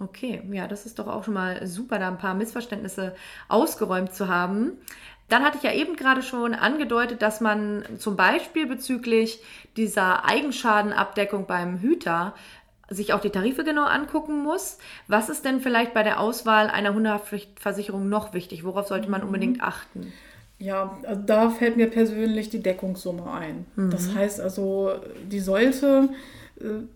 Okay, 0.00 0.42
ja, 0.52 0.68
das 0.68 0.86
ist 0.86 0.98
doch 0.98 1.08
auch 1.08 1.24
schon 1.24 1.34
mal 1.34 1.66
super, 1.66 1.98
da 1.98 2.08
ein 2.08 2.18
paar 2.18 2.34
Missverständnisse 2.34 3.14
ausgeräumt 3.48 4.14
zu 4.14 4.28
haben. 4.28 4.72
Dann 5.28 5.44
hatte 5.44 5.58
ich 5.58 5.64
ja 5.64 5.72
eben 5.72 5.96
gerade 5.96 6.22
schon 6.22 6.54
angedeutet, 6.54 7.20
dass 7.20 7.40
man 7.40 7.84
zum 7.98 8.16
Beispiel 8.16 8.66
bezüglich 8.66 9.42
dieser 9.76 10.24
Eigenschadenabdeckung 10.24 11.46
beim 11.46 11.78
Hüter 11.80 12.34
sich 12.88 13.12
auch 13.12 13.20
die 13.20 13.30
Tarife 13.30 13.64
genau 13.64 13.84
angucken 13.84 14.42
muss. 14.42 14.78
Was 15.08 15.28
ist 15.28 15.44
denn 15.44 15.60
vielleicht 15.60 15.92
bei 15.92 16.02
der 16.02 16.20
Auswahl 16.20 16.68
einer 16.68 16.94
Hundehaftpflichtversicherung 16.94 18.08
noch 18.08 18.32
wichtig? 18.32 18.64
Worauf 18.64 18.86
sollte 18.86 19.10
man 19.10 19.20
mhm. 19.20 19.26
unbedingt 19.26 19.62
achten? 19.62 20.12
Ja, 20.58 20.98
also 21.06 21.22
da 21.22 21.50
fällt 21.50 21.76
mir 21.76 21.88
persönlich 21.88 22.48
die 22.48 22.62
Deckungssumme 22.62 23.30
ein. 23.30 23.66
Mhm. 23.76 23.90
Das 23.90 24.14
heißt 24.14 24.40
also, 24.40 24.92
die 25.30 25.40
sollte 25.40 26.08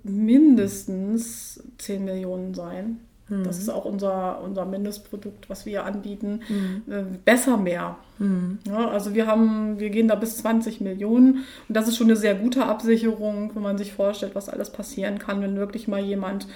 mindestens 0.02 1.62
10 1.78 2.04
Millionen 2.04 2.54
sein. 2.54 3.00
Mhm. 3.28 3.44
Das 3.44 3.58
ist 3.58 3.68
auch 3.68 3.84
unser, 3.84 4.40
unser 4.42 4.64
Mindestprodukt, 4.64 5.48
was 5.48 5.66
wir 5.66 5.84
anbieten. 5.84 6.40
Mhm. 6.48 6.92
Äh, 6.92 7.02
besser 7.24 7.56
mehr. 7.56 7.96
Mhm. 8.18 8.58
Ja, 8.66 8.88
also 8.88 9.14
wir 9.14 9.26
haben, 9.26 9.78
wir 9.78 9.90
gehen 9.90 10.08
da 10.08 10.14
bis 10.14 10.36
20 10.38 10.80
Millionen 10.80 11.44
und 11.68 11.76
das 11.76 11.88
ist 11.88 11.96
schon 11.96 12.08
eine 12.08 12.16
sehr 12.16 12.34
gute 12.34 12.64
Absicherung, 12.66 13.50
wenn 13.54 13.62
man 13.62 13.78
sich 13.78 13.92
vorstellt, 13.92 14.34
was 14.34 14.48
alles 14.48 14.70
passieren 14.70 15.18
kann, 15.18 15.40
wenn 15.40 15.56
wirklich 15.56 15.88
mal 15.88 16.02
jemand 16.02 16.46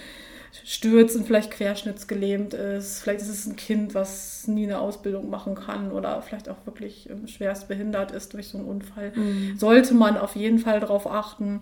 stürzt 0.65 1.17
und 1.17 1.27
vielleicht 1.27 1.51
querschnittsgelähmt 1.51 2.55
ist. 2.55 3.01
Vielleicht 3.01 3.21
ist 3.21 3.29
es 3.29 3.47
ein 3.47 3.57
Kind, 3.57 3.95
was 3.95 4.47
nie 4.49 4.65
eine 4.65 4.79
Ausbildung 4.79 5.29
machen 5.29 5.55
kann 5.55 5.93
oder 5.93 6.21
vielleicht 6.23 6.49
auch 6.49 6.57
wirklich 6.65 7.11
ähm, 7.11 7.27
schwerst 7.27 7.69
behindert 7.69 8.11
ist 8.11 8.33
durch 8.33 8.49
so 8.49 8.59
einen 8.59 8.67
Unfall. 8.67 9.13
Mhm. 9.15 9.59
Sollte 9.59 9.95
man 9.95 10.17
auf 10.17 10.37
jeden 10.37 10.59
Fall 10.59 10.81
darauf 10.81 11.07
achten. 11.07 11.61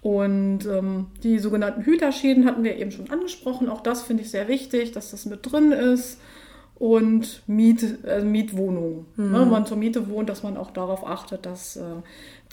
Und 0.00 0.66
ähm, 0.66 1.06
die 1.22 1.38
sogenannten 1.38 1.82
Hüterschäden 1.82 2.44
hatten 2.44 2.62
wir 2.62 2.76
eben 2.76 2.92
schon 2.92 3.10
angesprochen. 3.10 3.68
Auch 3.68 3.80
das 3.80 4.02
finde 4.02 4.22
ich 4.22 4.30
sehr 4.30 4.48
wichtig, 4.48 4.92
dass 4.92 5.10
das 5.10 5.26
mit 5.26 5.50
drin 5.50 5.72
ist. 5.72 6.20
Und 6.76 7.42
Miet, 7.48 8.04
äh, 8.04 8.22
Mietwohnungen. 8.22 9.06
Mhm. 9.16 9.32
Ne, 9.32 9.40
wenn 9.40 9.50
man 9.50 9.66
zur 9.66 9.76
Miete 9.76 10.08
wohnt, 10.08 10.28
dass 10.28 10.44
man 10.44 10.56
auch 10.56 10.70
darauf 10.70 11.04
achtet, 11.04 11.44
dass 11.44 11.74
äh, 11.74 11.82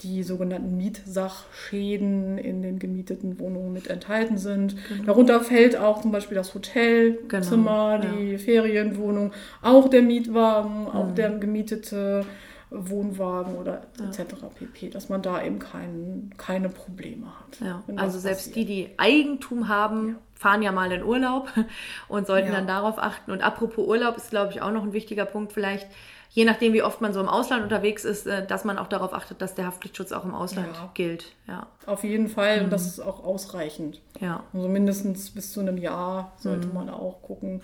die 0.02 0.24
sogenannten 0.24 0.76
Mietsachschäden 0.76 2.36
in 2.36 2.60
den 2.60 2.80
gemieteten 2.80 3.38
Wohnungen 3.38 3.72
mit 3.72 3.86
enthalten 3.86 4.36
sind. 4.36 4.76
Genau. 4.88 5.04
Darunter 5.04 5.40
fällt 5.40 5.76
auch 5.76 6.02
zum 6.02 6.10
Beispiel 6.10 6.34
das 6.34 6.52
Hotelzimmer, 6.54 8.00
genau, 8.00 8.14
die 8.16 8.32
ja. 8.32 8.38
Ferienwohnung, 8.38 9.32
auch 9.62 9.88
der 9.88 10.02
Mietwagen, 10.02 10.82
mhm. 10.82 10.88
auch 10.88 11.14
der 11.14 11.30
gemietete 11.38 12.26
Wohnwagen 12.70 13.56
oder 13.56 13.82
ja. 13.98 14.06
etc. 14.06 14.34
pp, 14.54 14.90
dass 14.90 15.08
man 15.08 15.22
da 15.22 15.42
eben 15.42 15.58
kein, 15.58 16.30
keine 16.36 16.68
Probleme 16.68 17.26
hat. 17.26 17.60
Ja. 17.60 17.82
Also 17.96 18.18
selbst 18.18 18.48
passiert. 18.48 18.56
die, 18.56 18.86
die 18.86 18.90
Eigentum 18.98 19.68
haben, 19.68 20.08
ja. 20.08 20.14
fahren 20.34 20.62
ja 20.62 20.72
mal 20.72 20.90
in 20.90 21.02
Urlaub 21.04 21.48
und 22.08 22.26
sollten 22.26 22.52
dann 22.52 22.66
darauf 22.66 22.98
achten. 22.98 23.30
Und 23.30 23.42
apropos 23.42 23.86
Urlaub 23.86 24.16
ist, 24.16 24.30
glaube 24.30 24.52
ich, 24.52 24.62
auch 24.62 24.72
noch 24.72 24.82
ein 24.82 24.92
wichtiger 24.92 25.26
Punkt 25.26 25.52
vielleicht, 25.52 25.86
je 26.30 26.44
nachdem, 26.44 26.72
wie 26.72 26.82
oft 26.82 27.00
man 27.00 27.12
so 27.12 27.20
im 27.20 27.28
Ausland 27.28 27.62
unterwegs 27.62 28.04
ist, 28.04 28.26
äh, 28.26 28.44
dass 28.44 28.64
man 28.64 28.78
auch 28.78 28.88
darauf 28.88 29.14
achtet, 29.14 29.40
dass 29.40 29.54
der 29.54 29.66
Haftpflichtschutz 29.66 30.10
auch 30.10 30.24
im 30.24 30.34
Ausland 30.34 30.76
gilt. 30.94 31.32
Ja. 31.46 31.68
Auf 31.86 32.02
jeden 32.02 32.28
Fall 32.28 32.58
mhm. 32.58 32.64
und 32.64 32.72
das 32.72 32.86
ist 32.86 33.00
auch 33.00 33.24
ausreichend. 33.24 34.00
Ja. 34.20 34.42
Also 34.52 34.68
mindestens 34.68 35.30
bis 35.30 35.52
zu 35.52 35.60
einem 35.60 35.78
Jahr 35.78 36.32
sollte 36.38 36.66
mhm. 36.66 36.74
man 36.74 36.90
auch 36.90 37.22
gucken 37.22 37.62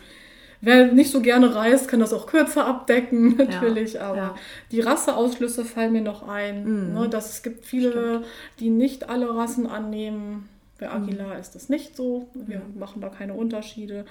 Wer 0.65 0.93
nicht 0.93 1.11
so 1.11 1.21
gerne 1.21 1.57
reist, 1.57 1.89
kann 1.89 1.99
das 1.99 2.13
auch 2.13 2.27
kürzer 2.27 2.65
abdecken, 2.67 3.37
natürlich. 3.37 3.95
Ja, 3.95 4.03
aber 4.03 4.17
ja. 4.17 4.35
die 4.71 4.81
Rasseausschlüsse 4.81 5.65
fallen 5.65 5.93
mir 5.93 6.03
noch 6.03 6.27
ein. 6.29 6.65
Mhm. 6.65 6.95
Ne, 6.95 7.09
dass 7.09 7.31
es 7.31 7.43
gibt 7.43 7.67
viele, 7.67 7.91
Stimmt. 7.91 8.27
die 8.61 8.71
nicht 8.71 9.09
alle 9.09 9.35
Rassen 9.35 9.67
annehmen. 9.67 10.49
Bei 10.79 10.89
Aguilar 10.89 11.35
mhm. 11.35 11.41
ist 11.41 11.57
das 11.57 11.69
nicht 11.69 11.97
so. 11.97 12.29
Wir 12.35 12.61
mhm. 12.61 12.79
machen 12.79 13.01
da 13.01 13.09
keine 13.09 13.35
Unterschiede. 13.35 14.05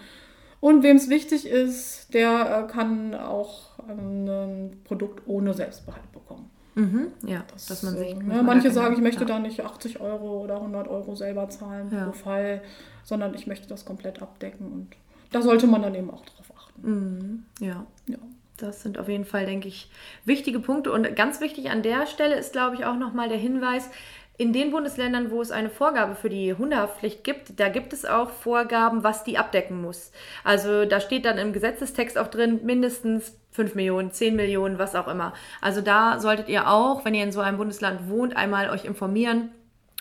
Und 0.59 0.83
wem 0.83 0.97
es 0.97 1.09
wichtig 1.09 1.47
ist, 1.47 2.13
der 2.13 2.65
äh, 2.67 2.71
kann 2.71 3.15
auch 3.15 3.79
ein 3.87 4.77
Produkt 4.83 5.23
ohne 5.27 5.53
Selbstbehalt 5.53 6.11
bekommen. 6.11 6.49
Mhm, 6.75 7.07
ja, 7.25 7.43
das, 7.51 7.67
dass 7.67 7.83
man 7.83 7.97
sich. 7.97 8.15
Ne, 8.15 8.43
manche 8.43 8.71
sagen, 8.71 8.95
ich 8.95 9.01
möchte 9.01 9.21
ja. 9.21 9.27
da 9.27 9.39
nicht 9.39 9.61
80 9.61 10.01
Euro 10.01 10.41
oder 10.43 10.55
100 10.55 10.87
Euro 10.87 11.15
selber 11.15 11.49
zahlen 11.49 11.89
ja. 11.91 12.05
pro 12.05 12.11
Fall, 12.11 12.61
sondern 13.03 13.33
ich 13.33 13.47
möchte 13.47 13.67
das 13.67 13.85
komplett 13.85 14.21
abdecken 14.21 14.71
und 14.71 14.87
da 15.31 15.41
sollte 15.41 15.67
man 15.67 15.81
dann 15.81 15.95
eben 15.95 16.09
auch 16.09 16.25
drauf 16.25 16.41
Mhm. 16.83 17.45
Ja. 17.59 17.85
ja. 18.07 18.17
Das 18.57 18.83
sind 18.83 18.99
auf 18.99 19.09
jeden 19.09 19.25
Fall, 19.25 19.45
denke 19.45 19.67
ich, 19.67 19.89
wichtige 20.25 20.59
Punkte. 20.59 20.91
Und 20.91 21.15
ganz 21.15 21.41
wichtig 21.41 21.71
an 21.71 21.81
der 21.81 22.05
Stelle 22.05 22.35
ist, 22.35 22.53
glaube 22.53 22.75
ich, 22.75 22.85
auch 22.85 22.95
nochmal 22.95 23.29
der 23.29 23.37
Hinweis, 23.37 23.89
in 24.37 24.53
den 24.53 24.71
Bundesländern, 24.71 25.29
wo 25.29 25.41
es 25.41 25.51
eine 25.51 25.69
Vorgabe 25.69 26.15
für 26.15 26.29
die 26.29 26.55
Hundehaftpflicht 26.55 27.23
gibt, 27.23 27.59
da 27.59 27.69
gibt 27.69 27.93
es 27.93 28.05
auch 28.05 28.31
Vorgaben, 28.31 29.03
was 29.03 29.23
die 29.23 29.37
abdecken 29.37 29.81
muss. 29.81 30.11
Also 30.43 30.85
da 30.85 30.99
steht 30.99 31.25
dann 31.25 31.37
im 31.37 31.53
Gesetzestext 31.53 32.17
auch 32.17 32.27
drin, 32.27 32.61
mindestens 32.63 33.37
5 33.51 33.75
Millionen, 33.75 34.11
10 34.11 34.35
Millionen, 34.35 34.79
was 34.79 34.95
auch 34.95 35.07
immer. 35.07 35.33
Also 35.59 35.81
da 35.81 36.19
solltet 36.19 36.49
ihr 36.49 36.67
auch, 36.67 37.05
wenn 37.05 37.13
ihr 37.13 37.23
in 37.23 37.31
so 37.31 37.39
einem 37.41 37.57
Bundesland 37.57 38.09
wohnt, 38.09 38.35
einmal 38.35 38.71
euch 38.71 38.85
informieren 38.85 39.51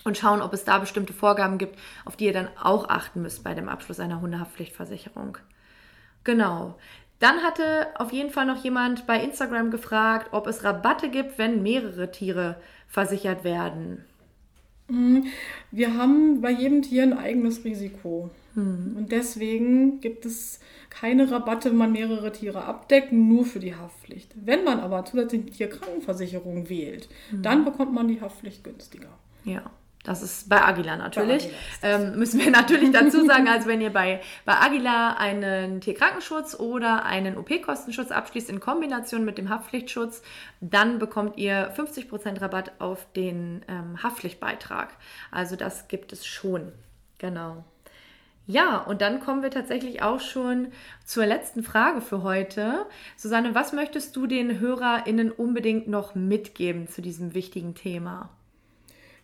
und 0.03 0.17
schauen, 0.17 0.41
ob 0.41 0.53
es 0.53 0.63
da 0.63 0.79
bestimmte 0.79 1.13
Vorgaben 1.13 1.57
gibt, 1.57 1.77
auf 2.05 2.15
die 2.15 2.25
ihr 2.25 2.33
dann 2.33 2.49
auch 2.61 2.89
achten 2.89 3.21
müsst 3.21 3.43
bei 3.43 3.53
dem 3.53 3.69
Abschluss 3.69 3.99
einer 3.99 4.21
Hundehaftpflichtversicherung. 4.21 5.37
Genau. 6.23 6.75
Dann 7.19 7.43
hatte 7.43 7.87
auf 7.95 8.11
jeden 8.11 8.31
Fall 8.31 8.45
noch 8.45 8.63
jemand 8.63 9.05
bei 9.05 9.23
Instagram 9.23 9.69
gefragt, 9.69 10.29
ob 10.31 10.47
es 10.47 10.63
Rabatte 10.63 11.09
gibt, 11.09 11.37
wenn 11.37 11.61
mehrere 11.61 12.11
Tiere 12.11 12.55
versichert 12.87 13.43
werden. 13.43 14.03
Mhm. 14.87 15.27
Wir 15.69 15.95
haben 15.95 16.41
bei 16.41 16.51
jedem 16.51 16.81
Tier 16.81 17.03
ein 17.03 17.17
eigenes 17.17 17.63
Risiko. 17.63 18.31
Mhm. 18.55 18.95
Und 18.97 19.11
deswegen 19.11 20.01
gibt 20.01 20.25
es 20.25 20.59
keine 20.89 21.31
Rabatte, 21.31 21.69
wenn 21.69 21.77
man 21.77 21.91
mehrere 21.91 22.31
Tiere 22.31 22.65
abdeckt, 22.65 23.11
nur 23.11 23.45
für 23.45 23.59
die 23.59 23.75
Haftpflicht. 23.75 24.33
Wenn 24.35 24.63
man 24.63 24.79
aber 24.79 25.05
zusätzlich 25.05 25.45
die 25.45 25.51
Tierkrankenversicherung 25.51 26.69
wählt, 26.69 27.07
mhm. 27.31 27.43
dann 27.43 27.65
bekommt 27.65 27.93
man 27.93 28.07
die 28.07 28.19
Haftpflicht 28.19 28.63
günstiger. 28.63 29.09
Ja. 29.45 29.71
Das 30.03 30.23
ist 30.23 30.49
bei 30.49 30.59
Aguila 30.61 30.95
natürlich. 30.95 31.51
Bei 31.81 31.93
Aguila 31.93 32.09
ähm, 32.09 32.17
müssen 32.17 32.39
wir 32.39 32.49
natürlich 32.49 32.91
dazu 32.93 33.23
sagen, 33.25 33.47
also 33.47 33.67
wenn 33.67 33.81
ihr 33.81 33.93
bei, 33.93 34.21
bei 34.45 34.53
Aguila 34.53 35.13
einen 35.13 35.79
Tierkrankenschutz 35.79 36.55
oder 36.59 37.05
einen 37.05 37.37
OP-Kostenschutz 37.37 38.11
abschließt 38.11 38.49
in 38.49 38.59
Kombination 38.59 39.23
mit 39.25 39.37
dem 39.37 39.49
Haftpflichtschutz, 39.49 40.23
dann 40.59 40.97
bekommt 40.97 41.37
ihr 41.37 41.71
50% 41.75 42.41
Rabatt 42.41 42.71
auf 42.79 43.05
den 43.13 43.63
ähm, 43.67 44.01
Haftpflichtbeitrag. 44.01 44.89
Also 45.29 45.55
das 45.55 45.87
gibt 45.87 46.13
es 46.13 46.25
schon. 46.25 46.71
Genau. 47.19 47.63
Ja, 48.47 48.79
und 48.79 49.01
dann 49.01 49.19
kommen 49.19 49.43
wir 49.43 49.51
tatsächlich 49.51 50.01
auch 50.01 50.19
schon 50.19 50.69
zur 51.05 51.27
letzten 51.27 51.61
Frage 51.61 52.01
für 52.01 52.23
heute. 52.23 52.87
Susanne, 53.15 53.53
was 53.53 53.71
möchtest 53.71 54.15
du 54.15 54.25
den 54.25 54.59
HörerInnen 54.59 55.31
unbedingt 55.31 55.87
noch 55.87 56.15
mitgeben 56.15 56.87
zu 56.87 57.03
diesem 57.03 57.35
wichtigen 57.35 57.75
Thema? 57.75 58.29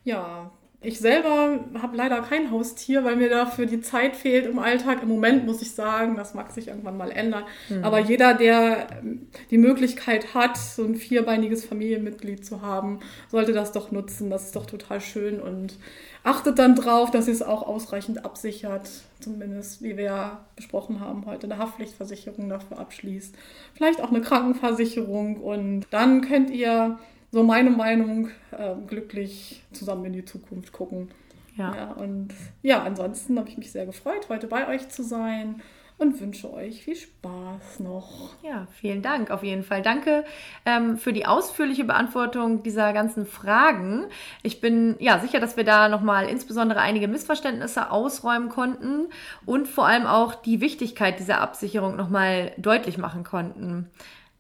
Ja, 0.04 0.52
ich 0.80 1.00
selber 1.00 1.60
habe 1.82 1.98
leider 1.98 2.22
kein 2.22 2.52
Haustier, 2.52 3.04
weil 3.04 3.16
mir 3.16 3.30
dafür 3.30 3.66
die 3.66 3.82
Zeit 3.82 4.16
fehlt 4.16 4.46
im 4.46 4.60
Alltag. 4.60 5.02
Im 5.02 5.10
Moment 5.10 5.44
muss 5.44 5.64
ich 5.64 5.72
sagen, 5.72 6.16
das 6.16 6.36
mag 6.36 6.52
sich 6.52 6.68
irgendwann 6.68 6.98
mal 6.98 7.10
ändern. 7.10 7.46
Mhm. 7.70 7.84
Aber 7.84 8.00
jeder, 8.00 8.36
der 8.36 8.88
ähm, 9.02 9.28
die 9.50 9.58
Möglichkeit 9.58 10.36
hat, 10.36 10.56
so 10.56 10.84
ein 10.84 10.96
vierbeiniges 10.96 11.66
Familienmitglied 11.66 12.46
zu 12.46 12.62
haben, 12.62 13.00
sollte 13.28 13.54
das 13.54 13.72
doch 13.72 13.92
nutzen. 13.92 14.30
Das 14.30 14.46
ist 14.46 14.56
doch 14.56 14.68
total 14.68 15.02
schön 15.02 15.42
und 15.42 15.80
achtet 16.24 16.60
dann 16.60 16.76
drauf, 16.76 17.10
dass 17.10 17.28
ihr 17.28 17.34
es 17.34 17.42
auch 17.42 17.64
ausreichend 17.64 18.24
absichert. 18.24 18.88
Zumindest, 19.20 19.82
wie 19.82 19.98
wir 19.98 20.04
ja 20.04 20.46
besprochen 20.56 21.00
haben, 21.00 21.26
heute 21.26 21.48
eine 21.48 21.58
Haftpflichtversicherung 21.58 22.50
dafür 22.50 22.78
abschließt. 22.78 23.36
Vielleicht 23.74 24.00
auch 24.00 24.12
eine 24.12 24.22
Krankenversicherung 24.22 25.38
und 25.38 25.88
dann 25.90 26.22
könnt 26.22 26.52
ihr 26.52 27.00
so 27.32 27.44
meine 27.44 27.70
Meinung, 27.70 28.30
äh, 28.52 28.76
glücklich 28.88 29.64
zusammen 29.72 30.06
in 30.06 30.14
die 30.14 30.26
Zukunft 30.26 30.72
gucken. 30.72 31.10
Ja. 31.58 31.76
ja 31.76 31.92
und 31.92 32.30
ja, 32.62 32.84
ansonsten 32.84 33.38
habe 33.38 33.50
ich 33.50 33.58
mich 33.58 33.72
sehr 33.72 33.86
gefreut, 33.86 34.28
heute 34.30 34.48
bei 34.48 34.68
euch 34.68 34.90
zu 34.90 35.04
sein 35.04 35.62
und 35.98 36.20
wünsche 36.22 36.54
euch 36.54 36.84
viel 36.84 36.96
Spaß 36.96 37.80
noch. 37.80 38.36
Ja, 38.44 38.68
vielen 38.72 39.02
Dank 39.02 39.32
auf 39.32 39.44
jeden 39.44 39.64
Fall. 39.64 39.82
Danke 39.82 40.26
ähm, 40.66 40.98
für 40.98 41.12
die 41.12 41.26
ausführliche 41.26 41.86
Beantwortung 41.86 42.62
dieser 42.62 42.94
ganzen 42.94 43.26
Fragen. 43.26 44.06
Ich 44.44 44.62
bin 44.62 44.96
ja 45.00 45.20
sicher, 45.20 45.40
dass 45.40 45.58
wir 45.58 45.64
da 45.64 45.90
nochmal 45.90 46.30
insbesondere 46.30 46.82
einige 46.82 47.08
Missverständnisse 47.08 47.90
ausräumen 47.90 48.50
konnten 48.50 49.08
und 49.46 49.68
vor 49.68 49.88
allem 49.88 50.06
auch 50.06 50.36
die 50.36 50.62
Wichtigkeit 50.62 51.20
dieser 51.20 51.42
Absicherung 51.42 51.96
nochmal 51.96 52.52
deutlich 52.58 53.00
machen 53.00 53.24
konnten. 53.24 53.90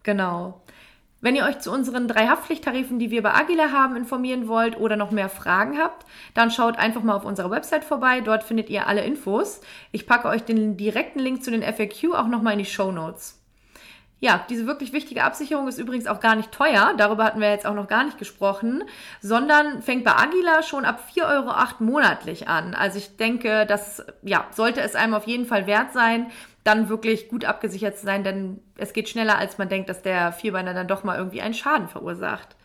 Genau. 0.04 0.62
Wenn 1.28 1.36
ihr 1.36 1.44
euch 1.44 1.60
zu 1.60 1.74
unseren 1.74 2.08
drei 2.08 2.28
Haftpflichttarifen, 2.28 3.00
die 3.00 3.12
wir 3.12 3.22
bei 3.22 3.34
Agila 3.34 3.74
haben, 3.74 3.98
informieren 3.98 4.48
wollt 4.48 4.80
oder 4.80 4.96
noch 4.96 5.12
mehr 5.12 5.28
Fragen 5.28 5.78
habt, 5.78 6.06
dann 6.34 6.52
schaut 6.52 6.80
einfach 6.80 7.04
mal 7.04 7.16
auf 7.16 7.26
unserer 7.26 7.52
Website 7.52 7.84
vorbei. 7.84 8.22
Dort 8.22 8.44
findet 8.44 8.70
ihr 8.70 8.88
alle 8.88 9.04
Infos. 9.04 9.60
Ich 9.92 10.08
packe 10.08 10.30
euch 10.30 10.46
den 10.46 10.78
direkten 10.78 11.20
Link 11.20 11.44
zu 11.44 11.52
den 11.52 11.64
FAQ 11.64 12.14
auch 12.14 12.30
nochmal 12.30 12.54
in 12.54 12.60
die 12.60 12.66
Show 12.66 12.94
Notes. 12.94 13.44
Ja, 14.22 14.46
diese 14.50 14.68
wirklich 14.68 14.94
wichtige 14.94 15.26
Absicherung 15.26 15.68
ist 15.68 15.78
übrigens 15.80 16.08
auch 16.08 16.22
gar 16.22 16.36
nicht 16.36 16.54
teuer. 16.54 16.94
Darüber 16.98 17.26
hatten 17.26 17.42
wir 17.42 17.52
jetzt 17.52 17.66
auch 17.66 17.76
noch 17.76 17.90
gar 17.90 18.06
nicht 18.06 18.18
gesprochen, 18.18 18.86
sondern 19.22 19.82
fängt 19.82 20.06
bei 20.06 20.16
Agila 20.16 20.64
schon 20.64 20.86
ab 20.86 21.02
4,08 21.14 21.30
Euro 21.30 21.84
monatlich 21.84 22.48
an. 22.48 22.74
Also 22.74 23.00
ich 23.00 23.18
denke, 23.18 23.66
das 23.66 24.06
ja, 24.24 24.48
sollte 24.52 24.80
es 24.80 24.96
einem 24.96 25.14
auf 25.14 25.28
jeden 25.28 25.46
Fall 25.46 25.68
wert 25.68 25.92
sein, 25.92 26.32
dann 26.68 26.90
wirklich 26.90 27.30
gut 27.30 27.46
abgesichert 27.46 27.98
zu 27.98 28.06
sein, 28.06 28.24
denn 28.24 28.60
es 28.78 28.92
geht 28.92 29.08
schneller, 29.08 29.38
als 29.38 29.58
man 29.58 29.70
denkt, 29.70 29.90
dass 29.90 30.02
der 30.02 30.34
Vierbeiner 30.34 30.74
dann 30.74 30.88
doch 30.88 31.04
mal 31.04 31.18
irgendwie 31.18 31.42
einen 31.42 31.54
Schaden 31.54 31.88
verursacht. 31.88 32.58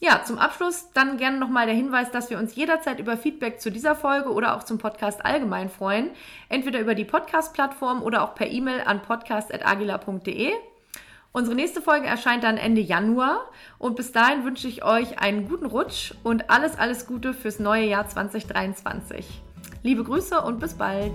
Ja, 0.00 0.22
zum 0.24 0.38
Abschluss 0.38 0.90
dann 0.92 1.16
gerne 1.16 1.38
nochmal 1.38 1.66
der 1.66 1.74
Hinweis, 1.74 2.10
dass 2.10 2.30
wir 2.30 2.38
uns 2.38 2.54
jederzeit 2.54 3.00
über 3.00 3.16
Feedback 3.16 3.60
zu 3.60 3.70
dieser 3.70 3.96
Folge 3.96 4.32
oder 4.32 4.56
auch 4.56 4.62
zum 4.62 4.78
Podcast 4.78 5.24
allgemein 5.24 5.70
freuen. 5.70 6.10
Entweder 6.48 6.80
über 6.80 6.94
die 6.94 7.04
Podcast-Plattform 7.04 8.02
oder 8.02 8.22
auch 8.22 8.34
per 8.34 8.48
E-Mail 8.48 8.82
an 8.84 9.02
podcast.agila.de. 9.02 10.52
Unsere 11.32 11.56
nächste 11.56 11.82
Folge 11.82 12.06
erscheint 12.06 12.44
dann 12.44 12.56
Ende 12.56 12.80
Januar 12.80 13.40
und 13.78 13.96
bis 13.96 14.12
dahin 14.12 14.44
wünsche 14.44 14.66
ich 14.66 14.84
euch 14.84 15.20
einen 15.20 15.48
guten 15.48 15.66
Rutsch 15.66 16.14
und 16.22 16.48
alles, 16.48 16.78
alles 16.78 17.06
Gute 17.06 17.34
fürs 17.34 17.58
neue 17.58 17.84
Jahr 17.84 18.08
2023. 18.08 19.42
Liebe 19.82 20.04
Grüße 20.04 20.40
und 20.40 20.58
bis 20.58 20.74
bald. 20.74 21.12